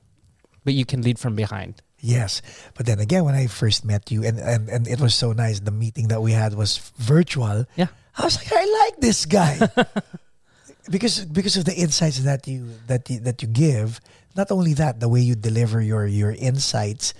[0.64, 1.82] But you can lead from behind.
[2.00, 2.42] Yes.
[2.74, 5.60] But then again, when I first met you, and, and, and it was so nice,
[5.60, 7.66] the meeting that we had was virtual.
[7.76, 7.88] Yeah.
[8.16, 9.58] I was like, I like this guy.
[10.90, 14.00] because because of the insights that you that you, that you give.
[14.36, 17.14] Not only that, the way you deliver your your insights,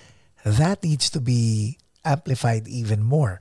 [0.45, 3.41] that needs to be amplified even more.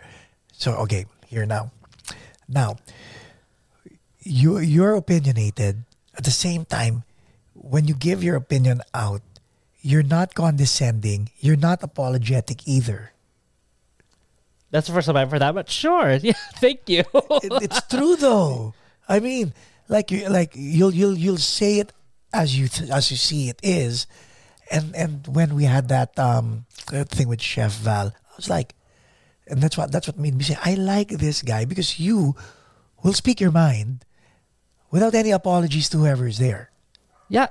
[0.58, 1.72] So okay, here now.
[2.48, 2.78] Now,
[4.22, 5.84] you you're opinionated.
[6.18, 7.04] At the same time,
[7.54, 9.22] when you give your opinion out,
[9.82, 11.30] you're not condescending.
[11.40, 13.12] You're not apologetic either.
[14.72, 16.16] That's the first time I've heard that, but sure.
[16.24, 17.04] Yeah, thank you.
[17.44, 18.74] It- it's true though.
[19.08, 19.54] I mean,
[19.88, 21.92] like you like you'll you'll you'll say it
[22.34, 24.08] as you th- as you see it is,
[24.72, 28.74] and and when we had that um thing with Chef Val, I was like,
[29.48, 32.36] and that's what that's what made me say I like this guy because you
[33.04, 34.06] will speak your mind
[34.92, 36.72] without any apologies to whoever is there.
[37.30, 37.48] Yeah.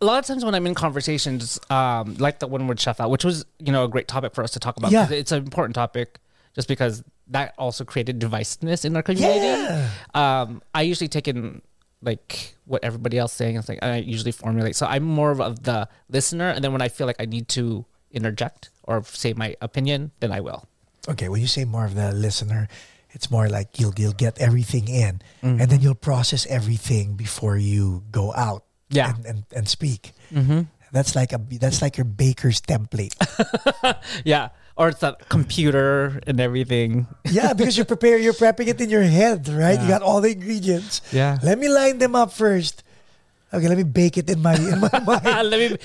[0.00, 3.10] A lot of times when I'm in conversations, um, like the one with Chef Val,
[3.10, 4.92] which was, you know, a great topic for us to talk about.
[4.92, 5.10] Yeah.
[5.10, 6.20] It's an important topic
[6.54, 9.40] just because that also created divisiveness in our community.
[9.40, 9.90] Yeah.
[10.14, 11.62] Um, I usually take in
[12.02, 13.56] like what everybody else is saying.
[13.56, 14.76] It's like I usually formulate.
[14.76, 16.48] So I'm more of the listener.
[16.48, 20.32] And then when I feel like I need to interject or say my opinion, then
[20.32, 20.67] I will.
[21.08, 22.68] Okay, when you say more of the listener,
[23.10, 25.82] it's more like you'll you'll get everything in, and then mm-hmm.
[25.82, 28.64] you'll process everything before you go out.
[28.90, 29.14] Yeah.
[29.14, 30.12] and and, and speak.
[30.32, 30.62] Mm-hmm.
[30.92, 33.14] That's like a that's like your baker's template.
[34.24, 34.48] Yeah.
[34.76, 37.08] Or it's that computer and everything.
[37.28, 39.80] yeah, because you prepare, you're prepping it in your head, right?
[39.80, 41.02] You got all the ingredients.
[41.10, 41.38] Yeah.
[41.42, 42.84] Let me line them up first.
[43.52, 45.50] Okay, let me bake it in my in my mind.
[45.50, 45.78] Let me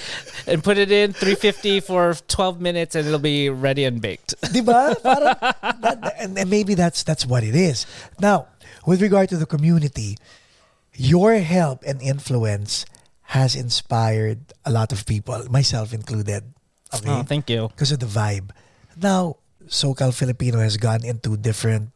[0.48, 4.36] and put it in 350 for 12 minutes and it'll be ready and baked.
[4.52, 5.00] Diba?
[5.02, 5.36] Parang
[5.80, 7.86] that, and, and maybe that's that's what it is.
[8.20, 8.48] Now,
[8.86, 10.18] with regard to the community,
[10.94, 12.86] your help and influence
[13.34, 16.44] has inspired a lot of people, myself included.
[16.94, 17.10] Okay?
[17.10, 17.70] Oh, thank you.
[17.70, 18.52] because of the vibe.
[19.00, 21.90] Now, SoCal Filipino has gone into different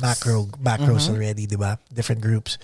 [0.00, 1.14] macro macros mm-hmm.
[1.14, 1.78] already, diba?
[1.92, 2.56] Different groups.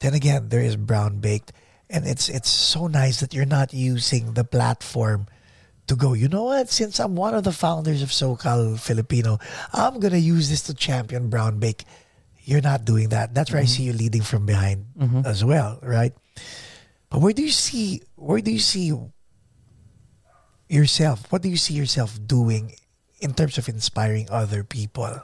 [0.00, 1.52] Then again, there is brown baked,
[1.88, 5.26] and it's it's so nice that you're not using the platform
[5.86, 6.14] to go.
[6.14, 6.70] You know what?
[6.70, 9.38] Since I'm one of the founders of SoCal Filipino,
[9.72, 11.84] I'm gonna use this to champion brown baked.
[12.42, 13.34] You're not doing that.
[13.34, 13.76] That's where I mm-hmm.
[13.76, 15.22] see you leading from behind mm-hmm.
[15.26, 16.12] as well, right?
[17.10, 18.96] But where do you see where do you see
[20.68, 21.30] yourself?
[21.30, 22.72] What do you see yourself doing
[23.20, 25.20] in terms of inspiring other people?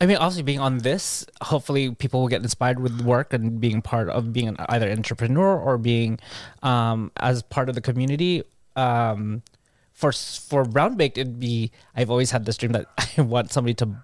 [0.00, 3.82] I mean, obviously, being on this, hopefully, people will get inspired with work and being
[3.82, 6.18] part of being an, either entrepreneur or being
[6.62, 8.42] um, as part of the community.
[8.76, 9.42] Um,
[9.92, 12.86] for for Brown Baked, it'd be I've always had this dream that
[13.18, 13.96] I want somebody to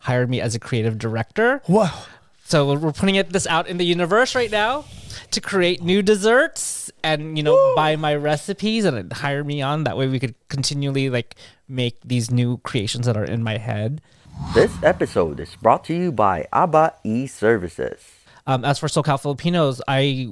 [0.00, 1.60] hire me as a creative director.
[1.68, 2.04] Wow.
[2.44, 4.84] So we're- we're putting it this out in the universe right now
[5.30, 9.84] to create new desserts and you know buy my recipes and hire me on.
[9.84, 11.36] That way we could continually like
[11.68, 14.00] make these new creations that are in my head.
[14.54, 18.00] This episode is brought to you by ABBA e-Services.
[18.46, 20.28] Um, as for SoCal Filipinos, I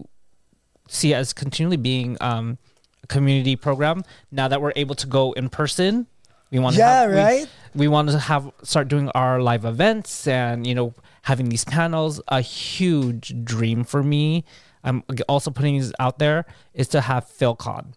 [0.88, 2.58] see it as continually being um,
[3.02, 4.02] a community program.
[4.30, 6.06] Now that we're able to go in person,
[6.50, 7.48] we want to Yeah, have, we- right?
[7.74, 10.92] We, want to have start doing our live events and you know
[11.22, 12.20] having these panels.
[12.28, 14.44] A huge dream for me.
[14.82, 17.92] I'm also putting these out there is to have PhilCon.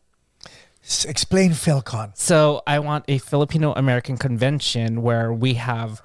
[1.07, 2.11] Explain Philcon.
[2.17, 6.01] So I want a Filipino American convention where we have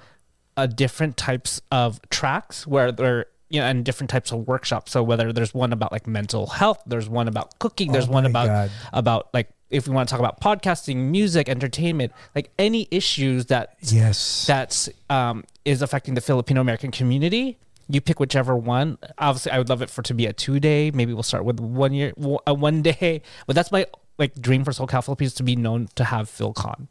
[0.55, 4.91] uh, different types of tracks where they're you know and different types of workshops.
[4.91, 8.25] So whether there's one about like mental health, there's one about cooking, there's Oh one
[8.25, 8.71] about God.
[8.93, 13.75] about like if we want to talk about podcasting, music, entertainment, like any issues that
[13.81, 14.45] Yes.
[14.47, 17.57] that's um, is affecting the Filipino American community.
[17.91, 18.99] You pick whichever one.
[19.17, 20.91] Obviously, I would love it for to be a two day.
[20.91, 22.13] Maybe we'll start with one year,
[22.45, 23.23] a one day.
[23.47, 23.87] But that's my
[24.19, 26.87] like dream for SoCal Filipinos to be known to have PhilCon.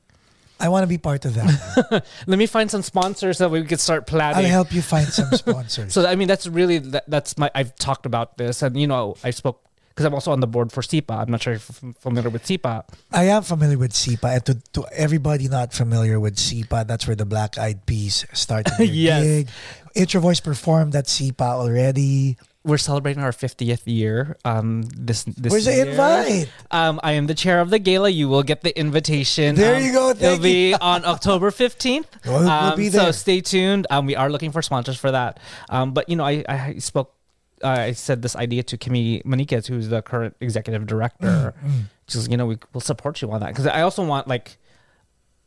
[0.60, 2.04] I want to be part of that.
[2.26, 4.46] Let me find some sponsors so we could start planning.
[4.46, 5.92] I'll help you find some sponsors.
[5.92, 7.48] So I mean, that's really that, that's my.
[7.54, 10.72] I've talked about this, and you know, I spoke because I'm also on the board
[10.72, 11.12] for SIPA.
[11.12, 12.84] I'm not sure if you're familiar with SIPA.
[13.12, 17.16] I am familiar with SIPA, and to, to everybody not familiar with SIPA, that's where
[17.16, 19.22] the Black Eyed Peas started their Yes.
[19.24, 19.48] gig.
[19.94, 22.36] Introvoys performed at SIPA already.
[22.64, 24.36] We're celebrating our 50th year.
[24.44, 26.50] Um, this this Where's the invite?
[26.70, 28.10] Um, I am the chair of the gala.
[28.10, 29.54] You will get the invitation.
[29.54, 30.10] There Um, you go.
[30.10, 32.04] it'll Thank be on October 15th.
[32.26, 33.86] We'll- we'll Um, be So stay tuned.
[33.90, 35.38] Um, we are looking for sponsors for that.
[35.70, 37.14] Um, but you know, I, I spoke.
[37.62, 41.54] Uh, I said this idea to Kimi Maniquez, who's the current executive director.
[41.64, 44.58] Mm, Just you know, we will support you on that because I also want like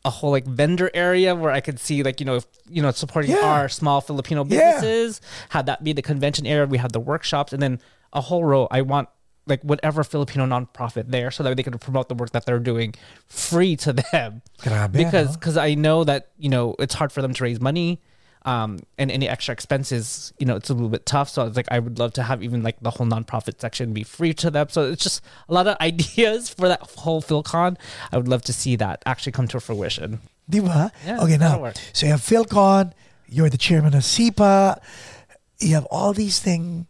[0.04, 2.90] a whole like vendor area where I could see like you know if you know
[2.90, 3.38] supporting Yeah.
[3.46, 4.72] our small Filipino Yeah.
[4.74, 5.20] businesses.
[5.50, 6.66] Have that be the convention area.
[6.66, 7.80] We have the workshops and then
[8.12, 8.66] a whole row.
[8.70, 9.08] I want
[9.46, 12.94] like whatever Filipino nonprofit there so that they could promote the work that they're doing
[13.28, 14.42] free to them.
[14.60, 15.34] Grabe, because no?
[15.34, 18.00] because I know that you know it's hard for them to raise money.
[18.44, 21.28] Um, and any extra expenses, you know, it's a little bit tough.
[21.28, 24.02] So it's like I would love to have even like the whole nonprofit section be
[24.02, 24.66] free to them.
[24.68, 27.76] So it's just a lot of ideas for that whole PhilCon.
[28.10, 30.20] I would love to see that actually come to fruition.
[30.50, 30.90] Di ba?
[31.06, 32.92] Yeah, okay, now, so you have PhilCon,
[33.28, 34.80] you're the chairman of SIPA,
[35.60, 36.86] you have all these things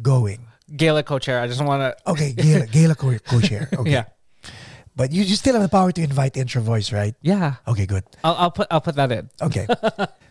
[0.00, 0.46] going.
[0.74, 1.38] Gala co-chair.
[1.40, 1.94] I just want to.
[2.10, 3.68] Okay, Gala, Gala co- co-chair.
[3.78, 3.90] Okay.
[3.90, 4.04] Yeah,
[4.96, 7.14] But you, you still have the power to invite Introvoys, right?
[7.20, 7.56] yeah.
[7.68, 8.04] Okay, good.
[8.24, 9.28] I'll, I'll put I'll put that in.
[9.42, 9.66] Okay.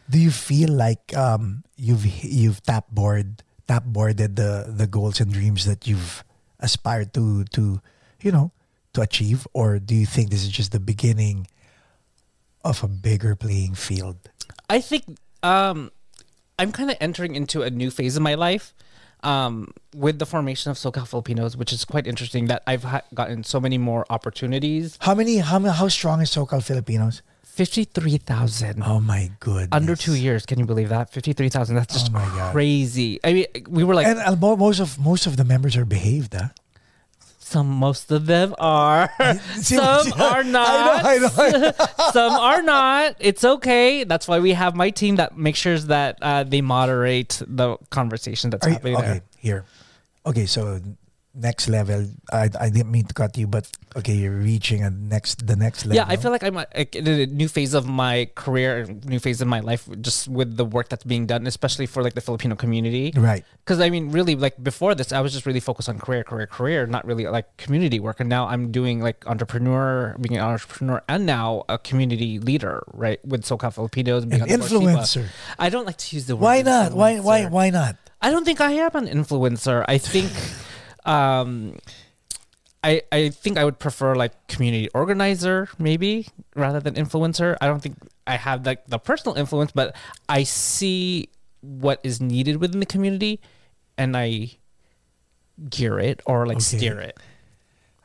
[0.10, 5.32] Do you feel like um, you've you've tap board tap boarded the the goals and
[5.32, 6.24] dreams that you've
[6.60, 7.82] aspired to to
[8.22, 8.52] you know
[8.94, 11.48] to achieve, or do you think this is just the beginning
[12.64, 14.18] of a bigger playing field?
[14.70, 15.04] I think
[15.42, 15.92] um,
[16.60, 18.74] I'm kind of entering into a new phase of my life
[19.24, 22.48] um, with the formation of SoCal Filipinos, which is quite interesting.
[22.48, 24.98] That I've ha- gotten so many more opportunities.
[25.02, 27.22] How many how how strong is SoCal Filipinos?
[27.54, 28.82] Fifty-three thousand.
[28.84, 29.70] Oh my goodness!
[29.72, 31.12] Under two years, can you believe that?
[31.14, 31.76] Fifty-three thousand.
[31.76, 32.52] That's just Oh my God.
[32.52, 33.20] crazy.
[33.24, 36.34] I mean, we were like And uh, most of most of the members are behaved.
[36.34, 36.50] Huh?
[37.38, 37.68] some.
[37.70, 39.12] Most of them are.
[39.62, 41.06] Some are not.
[41.06, 41.30] I know.
[41.38, 41.70] I know.
[41.70, 42.12] I know.
[42.12, 43.16] some are not.
[43.20, 44.04] It's okay.
[44.04, 48.50] That's why we have my team that makes sure that uh, they moderate the conversation
[48.50, 49.22] that's Are you, happening okay, there.
[49.38, 49.66] here.
[50.26, 50.82] Okay, so
[51.34, 52.08] next level.
[52.32, 55.86] I I didn't mean to cut you, but okay, you're reaching a next the next
[55.86, 55.96] level.
[55.96, 59.20] Yeah, I feel like I'm like, in a new phase of my career, a new
[59.20, 62.22] phase of my life, just with the work that's being done, especially for like the
[62.22, 63.14] Filipino community.
[63.16, 63.44] right.
[63.64, 66.48] Because I mean, really, like before this, I was just really focused on career, career,
[66.48, 68.20] career, not really like community work.
[68.20, 73.24] And now I'm doing like entrepreneur, being an entrepreneur, and now a community leader, right?
[73.26, 75.26] With SoCal Filipinos, being An on the board of influencer.
[75.58, 76.44] I don't like to use the word.
[76.44, 76.94] Why not?
[76.94, 77.98] Why why why not?
[78.24, 79.84] I don't think I am an influencer.
[79.86, 80.32] I think,
[81.06, 81.76] um,
[82.84, 87.56] I I think I would prefer like community organizer maybe rather than influencer.
[87.62, 87.96] I don't think
[88.28, 89.96] I have like the personal influence, but
[90.28, 91.30] I see
[91.62, 93.40] what is needed within the community,
[93.98, 94.52] and I
[95.70, 96.78] gear it or like Okay.
[96.78, 97.18] steer it.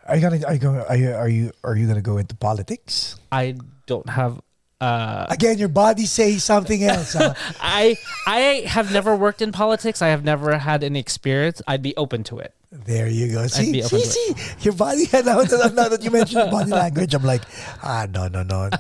[0.07, 2.35] Are you gonna are you going are you are you are you gonna go into
[2.37, 3.17] politics?
[3.33, 4.41] I don't have.
[4.81, 7.13] Uh, Again, your body says something else.
[7.13, 7.35] huh?
[7.61, 7.97] I
[8.29, 10.01] I have never worked in politics.
[10.01, 11.61] I have never had any experience.
[11.67, 12.55] I'd be open to it.
[12.71, 13.47] There you go.
[13.47, 15.05] See, see, see, your body.
[15.13, 17.43] Now, that- now that you mentioned body language, I'm like,
[17.83, 18.71] ah, no, no, no.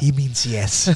[0.00, 0.90] He means yes.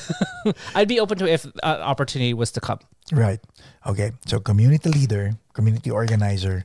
[0.74, 2.80] I'd be open to if an opportunity was to come.
[3.12, 3.40] Right.
[3.86, 4.12] Okay.
[4.26, 6.64] So community leader, community organizer,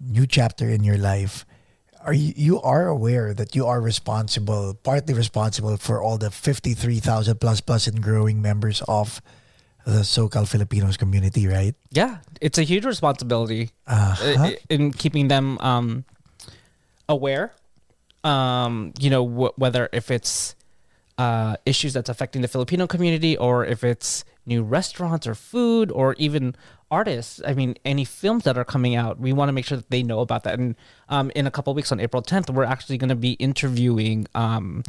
[0.00, 1.44] new chapter in your life.
[2.04, 6.74] Are you you are aware that you are responsible, partly responsible for all the fifty
[6.74, 9.22] three thousand plus plus and growing members of
[9.84, 11.74] the SoCal Filipinos community, right?
[11.90, 14.44] Yeah, it's a huge responsibility Uh-huh.
[14.44, 16.04] uh, in keeping them um,
[17.08, 17.52] aware.
[18.24, 20.54] Um, you know, wh- whether if it's
[21.18, 26.14] uh, issues that's affecting the Filipino community, or if it's new restaurants or food, or
[26.18, 26.54] even
[26.90, 27.40] artists.
[27.46, 30.02] I mean, any films that are coming out, we want to make sure that they
[30.02, 30.58] know about that.
[30.58, 30.74] And
[31.08, 34.26] um, in a couple of weeks on April 10th, we're actually going to be interviewing
[34.34, 34.82] um,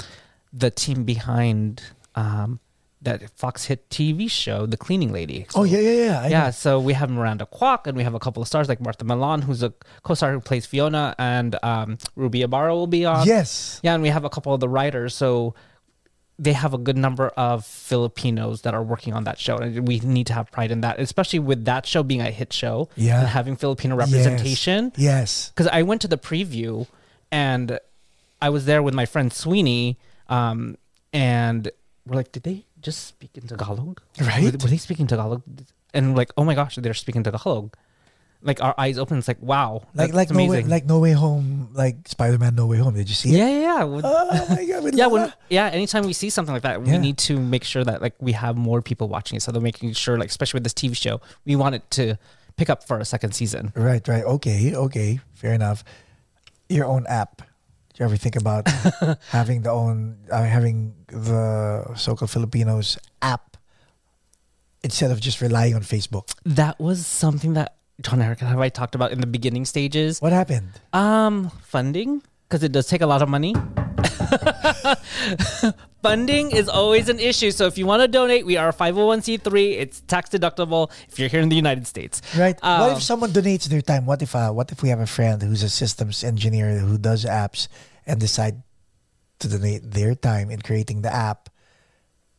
[0.52, 1.82] the team behind
[2.16, 2.60] um,
[3.04, 5.46] that Fox hit TV show, The Cleaning Lady.
[5.56, 6.22] Oh yeah, yeah, yeah.
[6.22, 6.52] I Yeah, know.
[6.52, 9.42] so we have Miranda Kwok and we have a couple of stars like Martha Millan,
[9.44, 9.74] who's a
[10.04, 13.28] co-star who plays Fiona, and um, Ruby Ibarra will be on.
[13.28, 13.80] Yes.
[13.84, 15.54] Yeah, and we have a couple of the writers, so
[16.40, 20.00] they have a good number of Filipinos that are working on that show, and we
[20.00, 23.20] need to have pride in that, especially with that show being a hit show Yeah.
[23.20, 24.92] and having Filipino representation.
[24.98, 25.50] Yes.
[25.50, 26.88] Because I went to the preview,
[27.32, 27.80] and
[28.42, 30.78] I was there with my friend Sweeney, um,
[31.14, 31.70] and
[32.06, 34.02] we're like, did they just speak in Tagalog?
[34.20, 34.44] Right.
[34.44, 35.42] Were, were they speaking Tagalog?
[35.94, 37.74] And like, oh my gosh, they're speaking Tagalog.
[38.46, 39.18] Like our eyes open.
[39.18, 42.66] It's like, wow, Like like no way, like No Way Home, like Spider Man No
[42.66, 42.94] Way Home.
[42.94, 43.38] Did you see it?
[43.38, 43.84] yeah, yeah, yeah.
[44.04, 44.94] Oh my god.
[45.00, 45.68] yeah, when, yeah.
[45.68, 48.58] Anytime we see something like that, we need to make sure that like we have
[48.58, 49.44] more people watching it.
[49.44, 52.18] So they're making sure, like especially with this TV show, we want it to
[52.58, 53.72] pick up for a second season.
[53.76, 54.26] Right, right.
[54.26, 55.22] Okay, okay.
[55.34, 55.86] Fair enough.
[56.68, 57.44] Your own app.
[57.94, 58.68] Do you ever think about
[59.30, 63.56] having the own, uh, having the SoCal Filipinos app
[64.84, 66.34] instead of just relying on Facebook?
[66.44, 70.20] That was something that John Eric, have I talked about in the beginning stages?
[70.20, 70.72] What happened?
[70.92, 73.54] Um, funding because it does take a lot of money.
[76.04, 77.50] funding is always an issue.
[77.50, 79.80] So if you want to donate, we are a 501c3.
[79.80, 82.22] It's tax deductible if you're here in the United States.
[82.38, 82.56] Right.
[82.62, 84.06] what Um, if someone donates their time?
[84.06, 87.26] What if uh, what if we have a friend who's a systems engineer who does
[87.26, 87.68] apps
[88.06, 88.62] and decide
[89.40, 91.50] to donate their time in creating the app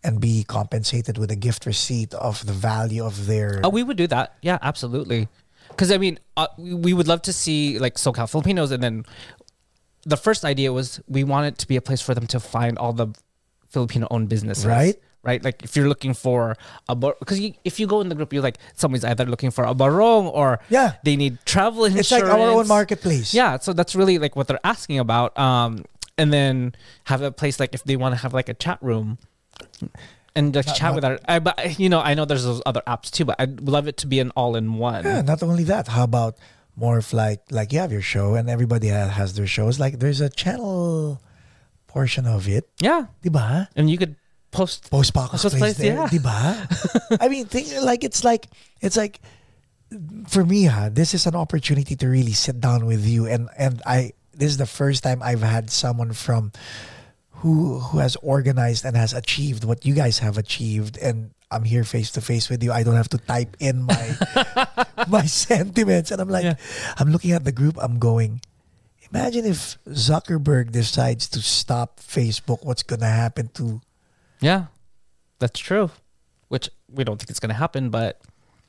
[0.05, 3.97] and be compensated with a gift receipt of the value of their Oh, we would
[3.97, 4.37] do that.
[4.43, 5.29] Yeah, absolutely.
[5.69, 9.05] Because I mean, uh, we we would love to see like SoCal Filipinos, and then
[10.05, 12.77] the first idea was we want it to be a place for them to find
[12.77, 13.09] all the
[13.75, 14.67] Filipino-owned businesses.
[14.67, 14.97] Right.
[15.31, 15.43] Right.
[15.49, 16.41] Like if you're looking for
[16.87, 19.51] a bar, because you, if you go in the group, you're like somebody's either looking
[19.57, 20.89] for a barong or Yeah.
[21.07, 22.13] they need travel insurance.
[22.13, 23.33] It's like our own marketplace.
[23.33, 25.31] Yeah, so that's really like what they're asking about.
[25.39, 25.85] Um,
[26.21, 26.75] and then
[27.11, 29.17] have a place like if they want to have like a chat room
[30.37, 31.19] and just chat not- with our.
[31.27, 33.97] I, but you know, I know there's those other apps too, but I'd love it
[34.03, 35.05] to be an all-in-one.
[35.05, 36.37] Yeah, not only that, how about
[36.77, 39.81] more of like like you have your show and everybody has their shows.
[39.81, 41.21] Like there's a channel
[41.95, 43.71] portion of it, Yeah, di ba?
[43.79, 44.19] and you could
[44.51, 44.91] post.
[44.91, 46.11] Post Pacos Post place, place, there, yeah.
[46.11, 46.67] di ba?
[47.23, 48.51] I mean, think, like it's like
[48.83, 49.23] it's like
[50.27, 53.79] for me, ha, this is an opportunity to really sit down with you and and
[53.87, 56.51] I this is the first time I've had someone from
[57.47, 61.85] who who has organized and has achieved what you guys have achieved and I'm here
[61.87, 62.75] face to face with you.
[62.75, 64.07] I don't have to type in my
[65.07, 66.59] my sentiments and I'm like Yeah.
[66.99, 68.43] I'm looking at the group I'm going
[69.15, 73.81] Imagine if Zuckerberg decides to stop Facebook, what's going to happen to
[74.41, 74.67] Yeah,
[75.39, 75.91] that's true.
[76.49, 78.21] Which we don't think it's going to happen, but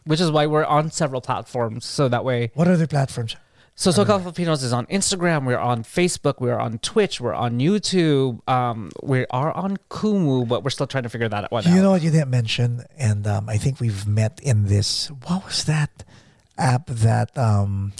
[0.06, 1.84] which is why we're on several platforms.
[1.86, 3.36] So that way, what other platforms?
[3.78, 5.46] So SoCal Filipinos is on Instagram.
[5.46, 6.36] We're on Facebook.
[6.40, 7.20] We're on Twitch.
[7.20, 8.48] We're on YouTube.
[8.48, 11.82] Um, we are on Kumu, but we're still trying to figure that one You out.
[11.82, 15.08] know what you didn't mention, and um, I think we've met in this.
[15.26, 16.06] What was that
[16.58, 17.92] app that um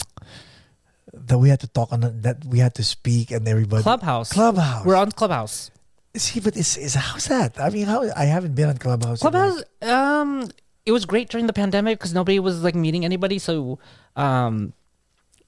[1.26, 2.00] that we had to talk on?
[2.00, 4.32] That we had to speak, and everybody Clubhouse.
[4.32, 4.84] Clubhouse.
[4.84, 5.70] We're on Clubhouse.
[6.14, 7.60] See, but is is how's that?
[7.60, 9.20] I mean, how I haven't been on Clubhouse.
[9.20, 9.62] Clubhouse.
[9.82, 10.48] Um,
[10.84, 13.38] it was great during the pandemic because nobody was like meeting anybody.
[13.38, 13.78] So,
[14.14, 14.72] um,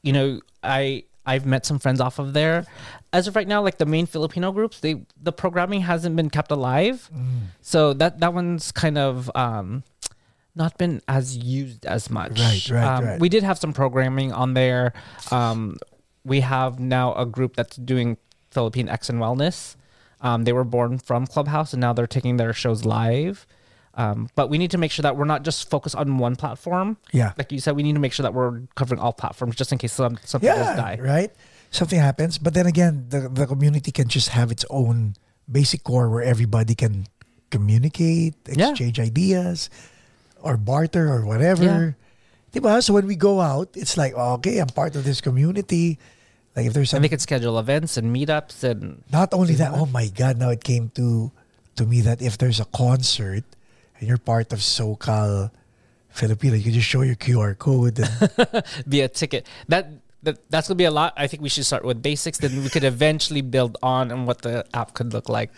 [0.02, 2.66] you know, I I've met some friends off of there.
[3.12, 6.50] As of right now, like the main Filipino groups, they the programming hasn't been kept
[6.50, 7.10] alive.
[7.14, 7.52] Mm.
[7.60, 9.84] So that that one's kind of um,
[10.58, 12.38] not been as used as much.
[12.38, 13.20] Right, right, um, right.
[13.20, 14.92] We did have some programming on there.
[15.30, 15.76] Um,
[16.24, 18.18] we have now a group that's doing
[18.50, 19.76] Philippine X and Wellness.
[20.20, 23.46] Um, they were born from Clubhouse, and now they're taking their shows live.
[23.94, 26.98] Um, but we need to make sure that we're not just focused on one platform.
[27.12, 27.32] Yeah.
[27.38, 29.78] Like you said, we need to make sure that we're covering all platforms just in
[29.78, 30.98] case some, something does yeah, die.
[31.00, 31.32] right.
[31.70, 35.14] Something happens, but then again, the the community can just have its own
[35.50, 37.06] basic core where everybody can
[37.50, 38.70] communicate, Yeah.
[38.70, 39.68] exchange ideas,
[40.42, 41.64] or barter or whatever.
[41.64, 42.60] Yeah.
[42.60, 42.82] Diba?
[42.82, 45.98] So when we go out, it's like, oh, okay, I'm part of this community.
[46.56, 49.72] Like if there's some And they could schedule events and meetups and Not only that,
[49.74, 51.30] oh my God, now it came to
[51.76, 53.44] to me that if there's a concert
[53.98, 55.50] and you're part of SoCal
[56.10, 59.46] Filipino, you can just show your QR code and be a ticket.
[59.68, 59.86] That
[60.22, 61.12] that that's gonna be a lot.
[61.16, 62.38] I think we should start with basics.
[62.38, 65.50] Then we could eventually build on and what the app could look like.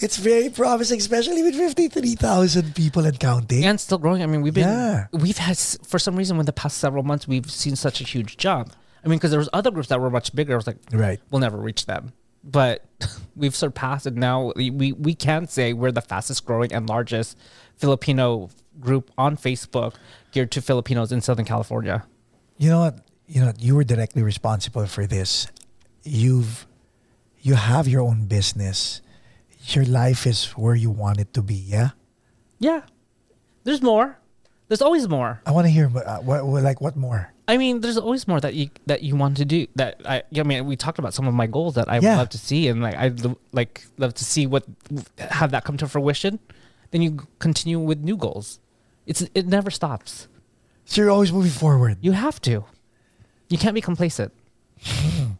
[0.00, 3.64] it's very promising, especially with 53,000 people and counting.
[3.64, 4.22] And still growing.
[4.22, 5.06] I mean, we've been Yeah.
[5.12, 8.36] we've had for some reason in the past several months we've seen such a huge
[8.36, 8.72] jump.
[9.04, 10.52] I mean, because there was other groups that were much bigger.
[10.54, 11.20] I was like, Right.
[11.30, 12.12] we'll never reach them.
[12.44, 12.84] But
[13.36, 14.52] we've surpassed it now.
[14.56, 17.36] We we can say we're the fastest growing and largest
[17.76, 19.94] Filipino group on Facebook
[20.32, 22.04] geared to Filipinos in Southern California.
[22.58, 22.98] You know what?
[23.28, 25.48] You know, you were directly responsible for this.
[26.04, 26.66] You've
[27.40, 29.00] you have your own business.
[29.68, 31.90] Your life is where you want it to be, yeah?
[32.60, 32.82] Yeah,
[33.64, 34.18] there's more.
[34.68, 35.40] There's always more.
[35.46, 37.32] I want to hear uh, what, what like what more?
[37.48, 39.66] I mean, there's always more that you that you want to do.
[39.76, 42.16] That I, I mean, we talked about some of my goals that I Yeah.
[42.16, 44.64] love to see, and like I'd lo- like love to see what
[45.18, 46.38] have that come to fruition.
[46.92, 48.58] Then you continue with new goals.
[49.06, 50.28] It's it never stops.
[50.84, 51.98] So you're always moving forward.
[52.00, 52.64] You have to.
[53.48, 54.32] You can't be complacent.
[54.82, 55.38] Hmm.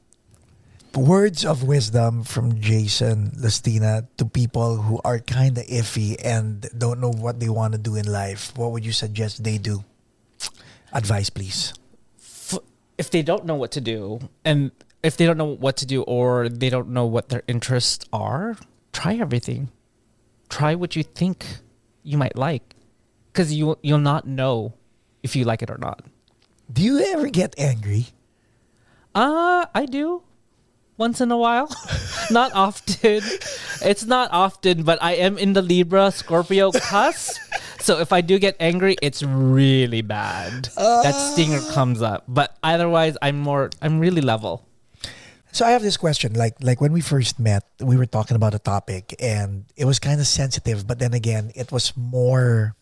[0.94, 7.00] words of wisdom from Jason Lustina to people who are kind of iffy and don't
[7.00, 8.56] know what they want to do in life.
[8.56, 9.84] What would you suggest they do?
[10.92, 11.74] Advice, please.
[12.96, 14.70] If they don't know what to do, and
[15.02, 18.56] if they don't know what to do, or they don't know what their interests are,
[18.94, 19.68] try everything.
[20.48, 21.44] Try what you think
[22.02, 22.74] you might like,
[23.32, 24.72] because you you'll not know
[25.22, 26.06] if you like it or not.
[26.72, 28.06] Do you ever get angry?
[29.14, 30.22] Uh, I do.
[30.98, 31.70] Once in a while.
[32.30, 33.22] not often.
[33.82, 37.36] It's not often, but I am in the Libra Scorpio cusp.
[37.80, 40.64] So if I do get angry, it's really bad.
[40.74, 42.24] that stinger comes up.
[42.26, 43.70] But otherwise, I'm more.
[43.80, 44.66] I'm really level.
[45.52, 46.34] So I have this question.
[46.34, 49.98] Like like when we first met, we were talking about a topic and it was
[49.98, 52.74] kind of sensitive, but then again, it was more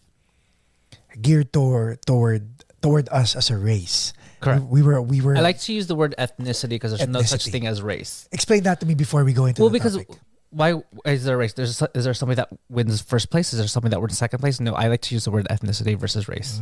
[1.21, 2.49] geared toward toward
[2.85, 4.13] toward us as a race.
[4.41, 4.63] Correct.
[4.69, 7.23] We, we were we were I like to use the word ethnicity because there's no
[7.23, 7.53] such Ethnicity.
[7.53, 8.29] thing as race.
[8.31, 10.19] explain that to me before we go into Well, the because topic.
[10.51, 10.69] why
[11.07, 11.55] is there a race?
[11.57, 13.53] There's is there somebody that wins first place?
[13.55, 14.61] Is there somebody that wins second place?
[14.61, 16.61] No, I like to use the word ethnicity versus race.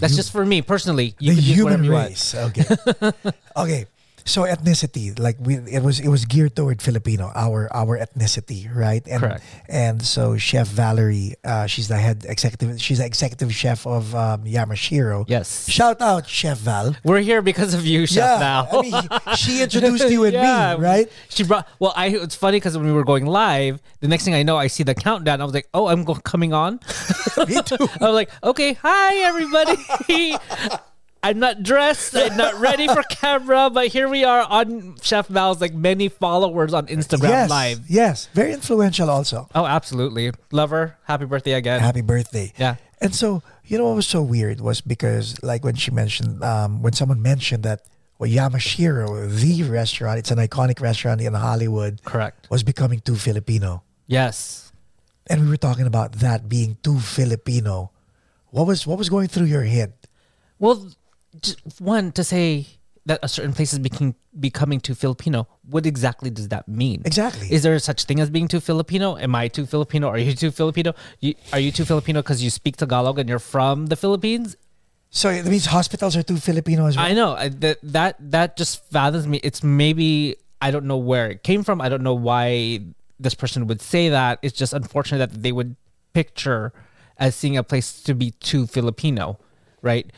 [0.00, 1.14] That's just for me personally.
[1.20, 2.08] You Mm, the can use whatever human you want.
[2.08, 2.34] race.
[2.48, 2.64] Okay.
[3.64, 3.82] okay.
[4.24, 9.02] So ethnicity, like we, it was, it was geared toward Filipino, our our ethnicity, right?
[9.08, 9.42] And Correct.
[9.68, 12.80] and so Chef Valerie, uh, she's the head executive.
[12.80, 15.24] She's the executive chef of um, Yamashiro.
[15.28, 15.68] Yes.
[15.68, 16.94] Shout out, Chef Val.
[17.04, 18.38] We're here because of you, Chef yeah.
[18.38, 18.68] Val.
[18.72, 20.76] I mean, she introduced you and Yeah.
[20.76, 21.12] me, right?
[21.28, 21.66] She brought.
[21.78, 22.08] Well, I.
[22.08, 24.82] It's funny because when we were going live, the next thing I know, I see
[24.82, 25.40] the countdown.
[25.40, 26.80] I was like, "Oh, I'm go- coming on."
[27.48, 27.76] me too.
[28.00, 30.36] I was like, "Okay, hi everybody."
[31.22, 32.16] I'm not dressed.
[32.16, 36.72] I'm not ready for camera, but here we are on Chef Val's like many followers
[36.72, 37.50] on Instagram yes.
[37.50, 37.80] Live.
[37.88, 38.28] Yes.
[38.32, 39.48] Very influential also.
[39.54, 40.32] Oh, absolutely.
[40.50, 40.96] Lover.
[41.04, 41.80] Happy birthday again.
[41.80, 42.52] Happy birthday.
[42.56, 42.76] Yeah.
[43.00, 46.82] And so, you know what was so weird was because, like, when she mentioned, um,
[46.82, 47.82] when someone mentioned that
[48.20, 52.50] well, Yamashiro, the restaurant, it's an iconic restaurant in Hollywood, Correct.
[52.50, 53.82] was becoming too Filipino.
[54.06, 54.72] Yes.
[55.26, 57.92] And we were talking about that being too Filipino.
[58.50, 59.94] What was what was going through your head?
[60.58, 60.90] Well,
[61.40, 62.66] just one to say
[63.06, 65.48] that a certain place is becoming becoming too Filipino.
[65.68, 67.02] What exactly does that mean?
[67.04, 67.52] Exactly.
[67.52, 69.16] Is there such thing as being too Filipino?
[69.16, 70.08] Am I too Filipino?
[70.08, 70.94] Are you too Filipino?
[71.20, 74.56] You, are you too Filipino because you speak Tagalog and you're from the Philippines?
[75.10, 77.06] So that means hospitals are too Filipino as well.
[77.06, 79.40] I know that that that just fathoms me.
[79.42, 81.80] It's maybe I don't know where it came from.
[81.80, 82.80] I don't know why
[83.18, 84.38] this person would say that.
[84.42, 85.74] It's just unfortunate that they would
[86.12, 86.72] picture
[87.18, 89.38] as seeing a place to be too Filipino,
[89.82, 90.10] right?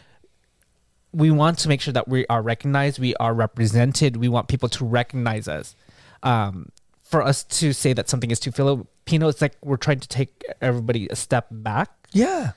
[1.13, 4.17] We want to make sure that we are recognized, we are represented.
[4.17, 5.77] We want people to recognize us.
[6.23, 6.71] Um,
[7.03, 10.43] for us to say that something is too Filipino, it's like we're trying to take
[10.61, 11.91] everybody a step back.
[12.13, 12.53] yeah.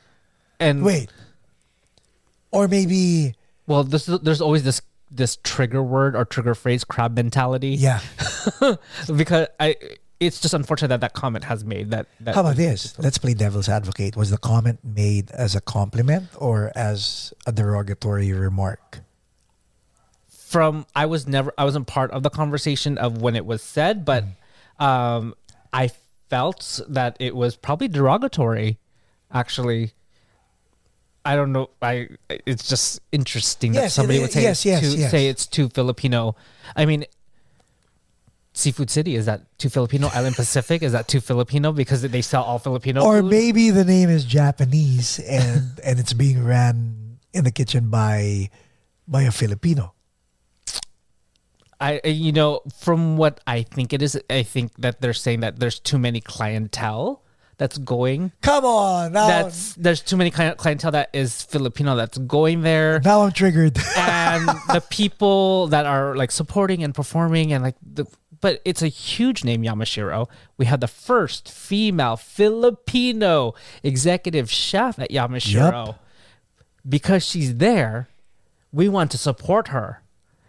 [0.57, 1.11] And Wait.
[2.51, 3.35] Or maybe,
[3.67, 4.81] well, this, there's always this
[5.11, 7.69] this trigger word or trigger phrase, crab mentality.
[7.69, 7.99] yeah.
[9.15, 9.75] because I
[10.19, 12.07] it's just unfortunate that that comment has made that.
[12.21, 12.97] that How about this?
[12.97, 14.15] Let's play devil's advocate.
[14.15, 18.99] Was the comment made as a compliment or as a derogatory remark?
[20.29, 24.05] From I was never I wasn't part of the conversation of when it was said,
[24.05, 24.23] but
[24.79, 25.35] um,
[25.73, 25.91] I
[26.29, 28.77] felt that it was probably derogatory.
[29.33, 29.91] Actually,
[31.25, 31.71] I don't know.
[31.81, 35.11] I it's just interesting that somebody it- would say yes, yes, too, yes.
[35.11, 36.35] say it's too Filipino.
[36.75, 37.05] I mean.
[38.57, 40.09] Seafood City is that too Filipino?
[40.13, 43.29] Island Pacific is that too Filipino because they sell all Filipino or food?
[43.29, 48.49] maybe the name is Japanese and and it's being ran in the kitchen by
[49.07, 49.93] by a Filipino.
[51.79, 55.59] I, you know, from what I think it is, I think that they're saying that
[55.59, 57.21] there's too many clientele
[57.57, 58.31] that's going.
[58.41, 63.21] Come on, now That's there's too many clientele that is Filipino that's going there, now
[63.21, 63.77] I'm triggered.
[63.97, 68.05] and the people that are like supporting and performing and like the.
[68.41, 70.27] But it's a huge name, Yamashiro.
[70.57, 75.97] We had the first female Filipino executive chef at Yamashiro.
[76.87, 78.09] Because she's there,
[78.71, 80.01] we want to support her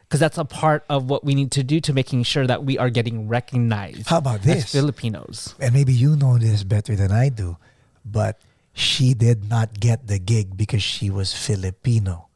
[0.06, 2.78] because that's a part of what we need to do to making sure that we
[2.78, 4.06] are getting recognized.
[4.06, 4.72] How about as this?
[4.72, 5.54] Filipinos?
[5.58, 7.56] and maybe you know this better than I do,
[8.04, 8.40] but
[8.72, 12.28] she did not get the gig because she was Filipino.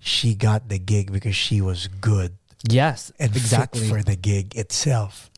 [0.00, 2.34] She got the gig because she was good
[2.68, 3.80] Yes, and exactly.
[3.82, 5.30] fit for the gig itself.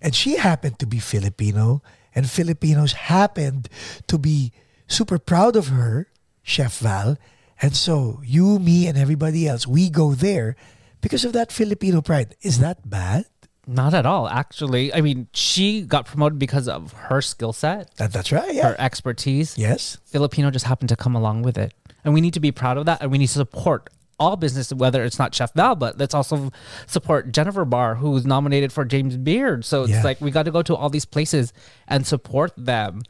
[0.00, 1.82] And she happened to be Filipino,
[2.14, 3.68] and Filipinos happened
[4.06, 4.52] to be
[4.86, 6.08] super proud of her,
[6.42, 7.16] Chef Val.
[7.62, 10.56] And so you, me, and everybody else, we go there
[11.00, 12.36] because of that Filipino pride.
[12.42, 13.24] Is that bad?
[13.66, 14.92] Not at all, actually.
[14.92, 18.52] I mean, she got promoted because of her skill set, That, that's right.
[18.52, 18.68] Yeah.
[18.68, 19.56] her expertise.
[19.56, 19.96] Yes.
[20.04, 21.72] Filipino just happened to come along with it.
[22.04, 23.88] And we need to be proud of that and we need to support
[24.18, 26.50] all business, whether it's not Chef Val, but let's also
[26.86, 29.64] support Jennifer Barr, who's nominated for James Beard.
[29.64, 30.02] So it's Yeah.
[30.02, 31.52] like we got to go to all these places
[31.88, 33.02] and support them.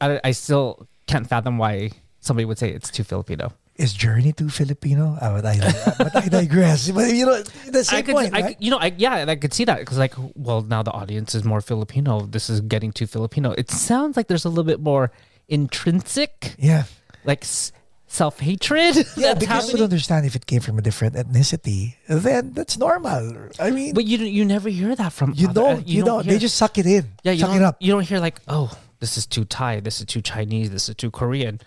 [0.00, 1.90] I, I still can't fathom why
[2.20, 3.52] somebody would say it's too Filipino.
[3.76, 5.16] Is Journey too Filipino?
[5.20, 5.56] I would, I,
[5.96, 6.90] but I digress.
[6.90, 8.56] But you know, the same I could, point, I right?
[8.60, 11.44] you know, I, yeah, I could see that because, like, well, now the audience is
[11.44, 12.20] more Filipino.
[12.26, 13.52] This is getting too Filipino.
[13.52, 15.12] It sounds like there's a little bit more
[15.48, 16.84] intrinsic, yeah.
[17.24, 17.44] like
[18.10, 19.06] self hatred.
[19.16, 23.48] Yeah, because you would understand if it came from a different ethnicity, then that's normal.
[23.58, 26.24] I mean, But you you never hear that from you other- don't, you, don't.
[26.24, 27.04] hear- They just suck it in.
[27.22, 27.76] yeah, you suck don't, it up.
[27.80, 30.94] You don't hear like, oh, this is too Thai, this is too Chinese, this is
[30.96, 31.60] too Korean.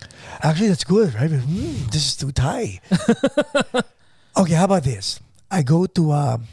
[0.44, 1.32] Actually, that's good, right?
[1.32, 2.80] Mm, this is too Thai.
[4.38, 5.20] okay, how about this?
[5.50, 6.46] I go to um,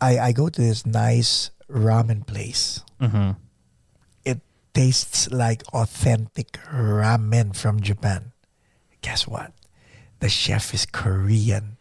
[0.00, 2.82] I I go to this nice ramen place.
[3.00, 3.38] Mm-hmm.
[4.24, 4.40] It
[4.74, 8.33] tastes like authentic ramen from Japan.
[9.04, 9.52] Guess what?
[10.20, 11.76] The chef is Korean,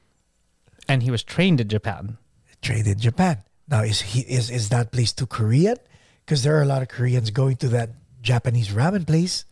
[0.92, 2.18] And he was trained in Japan.
[2.62, 3.44] trained in Japan.
[3.72, 5.78] Now, is he is is that place too Korean?
[6.26, 9.46] Because there are a lot of Koreans going to that Japanese ramen place.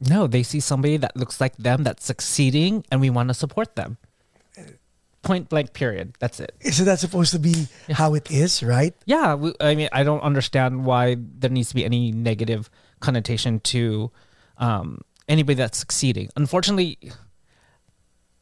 [0.00, 3.76] No, they see somebody that looks like them that's succeeding and we want to support
[3.76, 3.96] them.
[5.22, 6.14] Point blank, period.
[6.20, 6.54] That's it.
[6.60, 8.94] Isn't that supposed to be how it is, right?
[9.06, 12.70] Yeah, we, I mean, I don't understand why there needs to be any negative
[13.00, 14.12] connotation to
[14.58, 16.28] um, anybody that's succeeding.
[16.36, 16.98] Unfortunately,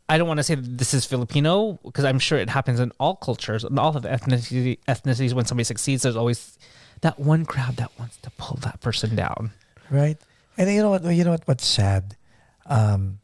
[0.08, 2.92] I don't want to say that this is Filipino because I'm sure it happens in
[3.00, 5.32] all cultures and all of the ethnicity, ethnicities.
[5.32, 6.58] When somebody succeeds, there's always
[7.00, 9.52] that one crowd that wants to pull that person down.
[9.90, 10.18] right?
[10.56, 11.04] And you know what?
[11.04, 11.46] You know what?
[11.46, 12.16] What's sad?
[12.66, 13.18] Um,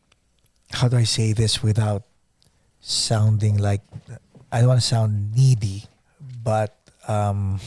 [0.72, 2.04] how do I say this without
[2.80, 3.82] sounding like
[4.50, 5.84] I don't want to sound needy,
[6.42, 7.60] but um,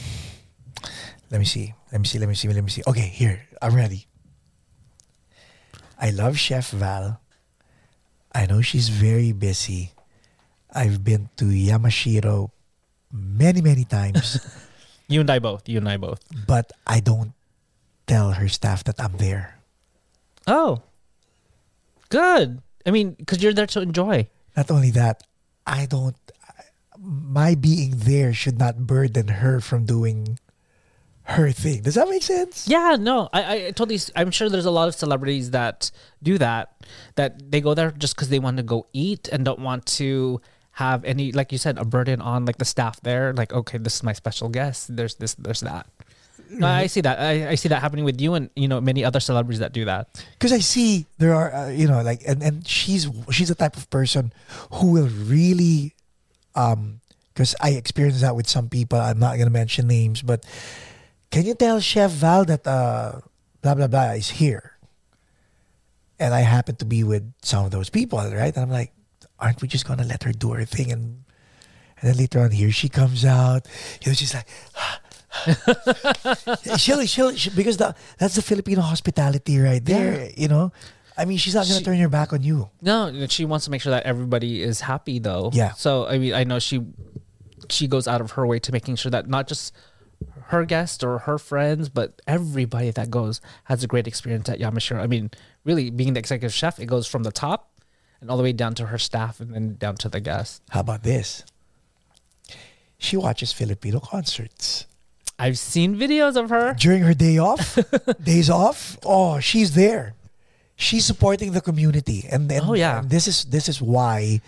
[1.30, 1.74] let me see.
[1.92, 2.18] Let me see.
[2.18, 2.48] Let me see.
[2.48, 2.82] Let me see.
[2.86, 4.06] Okay, here I'm ready.
[6.00, 7.20] I love Chef Val.
[8.34, 9.92] I know she's very busy.
[10.72, 12.50] I've been to Yamashiro
[13.12, 14.42] many, many times,
[15.08, 15.68] You and I both.
[15.68, 16.18] You and I both.
[16.48, 17.32] but I don't
[18.06, 19.60] tell her staff that I'm there.
[20.46, 20.82] Oh,
[22.08, 22.60] good.
[22.86, 24.28] I mean, because you're there to enjoy.
[24.56, 25.22] Not only that,
[25.66, 26.16] I don't.
[26.98, 30.38] My being there should not burden her from doing
[31.24, 31.82] her thing.
[31.82, 32.68] Does that make sense?
[32.68, 33.98] Yeah, no, I, I totally.
[34.14, 35.90] I'm sure there's a lot of celebrities that
[36.22, 36.84] do that.
[37.16, 40.40] That they go there just because they want to go eat and don't want to
[40.72, 43.32] have any, like you said, a burden on like the staff there.
[43.32, 44.94] Like, okay, this is my special guest.
[44.94, 45.86] There's this, there's that.
[46.50, 47.18] No, I see that.
[47.18, 49.86] I, I see that happening with you and you know many other celebrities that do
[49.86, 50.08] that.
[50.38, 53.76] Because I see there are, uh, you know, like, and and she's she's the type
[53.76, 54.32] of person
[54.72, 55.94] who will really,
[56.54, 57.00] um,
[57.32, 59.00] because I experienced that with some people.
[59.00, 60.44] I'm not gonna mention names, but
[61.34, 63.18] can you tell Chef Val that uh,
[63.60, 64.78] blah blah blah is here?
[66.22, 68.54] And I happen to be with some of those people, right?
[68.54, 68.94] And I'm like,
[69.42, 70.92] aren't we just gonna let her do her thing?
[70.94, 71.26] And
[71.98, 73.66] and then later on, here she comes out.
[74.02, 74.46] You know, she's like.
[76.78, 80.30] she'll, she'll, she because the, that's the Filipino hospitality right there.
[80.36, 80.70] You know,
[81.18, 82.70] I mean, she's not gonna She- turn her back on you.
[82.80, 85.50] No, she wants to make sure that everybody is happy though.
[85.52, 85.72] Yeah.
[85.72, 86.86] So I mean, I know she
[87.68, 89.74] she goes out of her way to making sure that not just
[90.46, 95.00] her guests or her friends, but everybody that goes has a great experience at Yamashiro.
[95.00, 95.30] I mean,
[95.64, 97.70] really being the executive chef, it goes from the top
[98.20, 100.60] and all the way down to her staff and then down to the guests.
[100.70, 101.44] How about this?
[102.98, 104.86] She watches Filipino concerts
[105.38, 106.74] I've seen videos of her.
[106.78, 107.76] during her day off,
[108.22, 108.96] days off.
[109.04, 110.14] Oh, she's there.
[110.76, 113.00] She's supporting the community, and, and Oh, yeah.
[113.00, 114.40] and this is this is why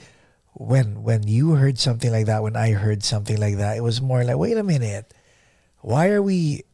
[0.55, 4.01] when when you heard something like that, when I heard something like that, it was
[4.01, 5.13] more like, wait a minute,
[5.87, 6.67] why are we?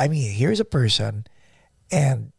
[0.00, 1.26] I mean, here's a person,
[1.92, 2.32] and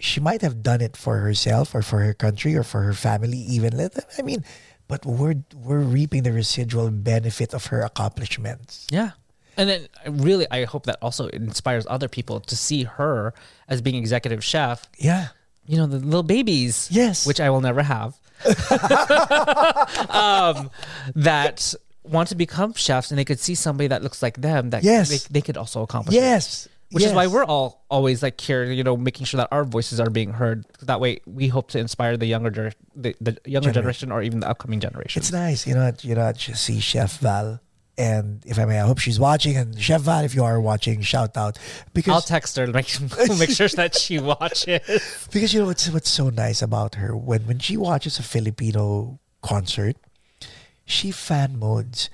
[0.00, 3.36] she might have done it for herself or for her country or for her family,
[3.38, 3.76] even.
[3.76, 4.40] Let I mean,
[4.88, 8.86] but we're we're reaping the residual benefit of her accomplishments.
[8.90, 9.10] Yeah.
[9.56, 13.34] And then really, I hope that also inspires other people to see her
[13.68, 15.28] as being executive chef Yeah.
[15.68, 17.24] you know the little babies Yes.
[17.26, 18.12] which i will never have
[20.10, 20.70] um,
[21.14, 21.74] that
[22.04, 25.08] want to become chefs and they could see somebody that looks like them that Yes.
[25.10, 26.20] they, they could also accomplish it.
[26.20, 26.68] Yes.
[26.92, 29.98] which is why we're all always like here you know making sure that our voices
[29.98, 33.72] are being heard that way we hope to inspire the younger ger- the, the younger
[33.72, 34.10] Generation.
[34.10, 35.90] generation or even the upcoming generation It's nice, you know.
[36.02, 37.58] You know, to see Chef Val,
[37.98, 39.56] and if I may, I hope she's watching.
[39.56, 41.58] And Chef Val, if you are watching, shout out
[41.94, 42.90] because i'll text her make,
[43.42, 44.80] make sure that she watches
[45.32, 49.18] because you know what's what's so nice about her when when she watches a Filipino
[49.42, 49.96] concert,
[50.84, 52.10] she fan modes,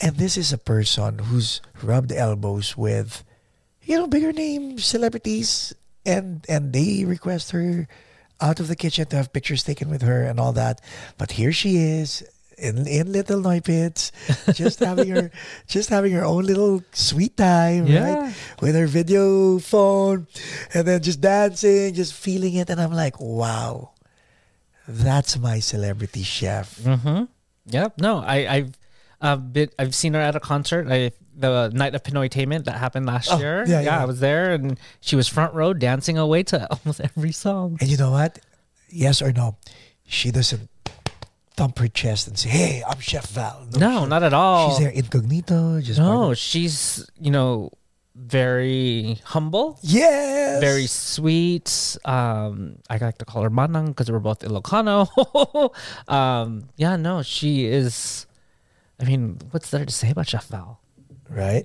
[0.00, 3.24] and this is a person who's rubbed elbows with,
[3.82, 5.74] you know, bigger name celebrities,
[6.06, 7.88] and and they request her
[8.40, 10.80] out of the kitchen to have pictures taken with her and all that.
[11.18, 12.22] But here she is
[12.58, 14.10] in in Little Neupitz,
[14.54, 15.30] just having her
[15.66, 18.02] just having her own little sweet time, Yeah.
[18.26, 18.34] right?
[18.60, 20.26] With her video phone
[20.74, 22.70] and then just dancing, just feeling it.
[22.70, 23.90] And I'm like, wow.
[24.88, 26.78] That's my celebrity chef.
[26.82, 27.24] Mm-hmm.
[27.66, 27.98] Yep.
[28.00, 28.78] No, I, I've
[29.20, 30.86] uh, been, I've seen her at a concert.
[30.90, 33.64] I the night of Pinoytainment that happened last Oh, year.
[33.66, 34.02] yeah, yeah.
[34.02, 37.78] I was there, and she was front row dancing away to almost every song.
[37.80, 38.38] And you know what?
[38.90, 39.56] Yes or no?
[40.04, 40.68] She doesn't
[41.56, 44.70] thump her chest and say, "Hey, I'm Chef Val." No, she- not at all.
[44.70, 47.70] She's there incognito, just No, she's you know
[48.14, 50.60] very humble, Yes.
[50.60, 51.96] very sweet.
[52.04, 55.08] Um, I like to call her Manang because we're both Ilocano.
[56.12, 58.26] um, yeah, no, she is.
[59.00, 60.80] I mean, what's there to say about Chef Val?
[61.30, 61.64] right?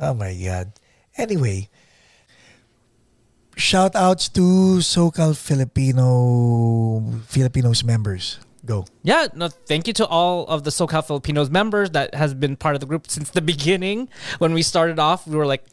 [0.00, 0.72] Oh my god.
[1.16, 1.70] Anyway,
[3.56, 8.38] shout outs to SoCal Filipino Filipinos members.
[8.66, 8.84] Go.
[9.02, 12.74] Yeah, no, thank you to all of the SoCal Filipinos members that has been part
[12.74, 14.08] of the group since the beginning.
[14.38, 15.64] When we started off, we were like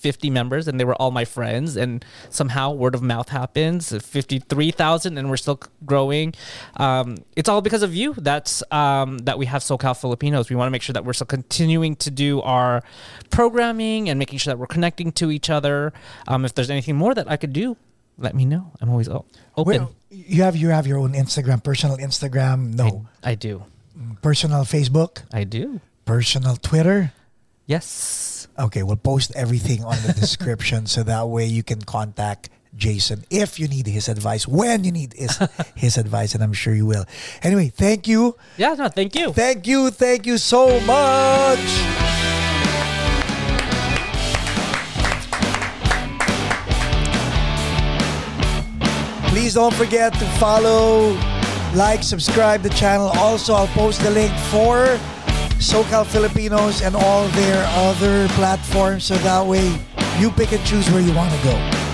[0.00, 5.18] 50 members and they were all my friends and somehow word of mouth happens 53,000
[5.18, 6.34] and we're still growing.
[6.76, 8.14] Um, it's all because of you.
[8.16, 10.50] That's um, that we have SoCal Filipinos.
[10.50, 12.82] We want to make sure that we're still continuing to do our
[13.30, 15.92] programming and making sure that we're connecting to each other.
[16.26, 17.76] Um, if there's anything more that I could do
[18.20, 18.70] let me know.
[18.80, 19.24] I'm always open.
[19.56, 23.06] Well, you have you have your own Instagram, personal Instagram, no.
[23.24, 23.64] I do.
[24.22, 25.80] Personal Facebook, I do.
[26.04, 27.12] Personal Twitter.
[27.70, 33.24] Yes Okay, we'll post everything on the description so that way you can contact Jason
[33.30, 35.38] if you need his advice, when you need his,
[35.74, 37.04] his advice, and I'm sure you will.
[37.42, 38.36] Anyway, thank you.
[38.56, 39.90] yeah no thank you Thank you.
[39.90, 41.58] Thank you so much.
[49.30, 51.16] Please don't forget to follow,
[51.74, 53.08] like, subscribe the channel.
[53.16, 54.98] Also, I'll post the link for
[55.60, 59.68] SoCal Filipinos and all their other platforms so that way
[60.18, 61.89] you pick and choose where you want to go.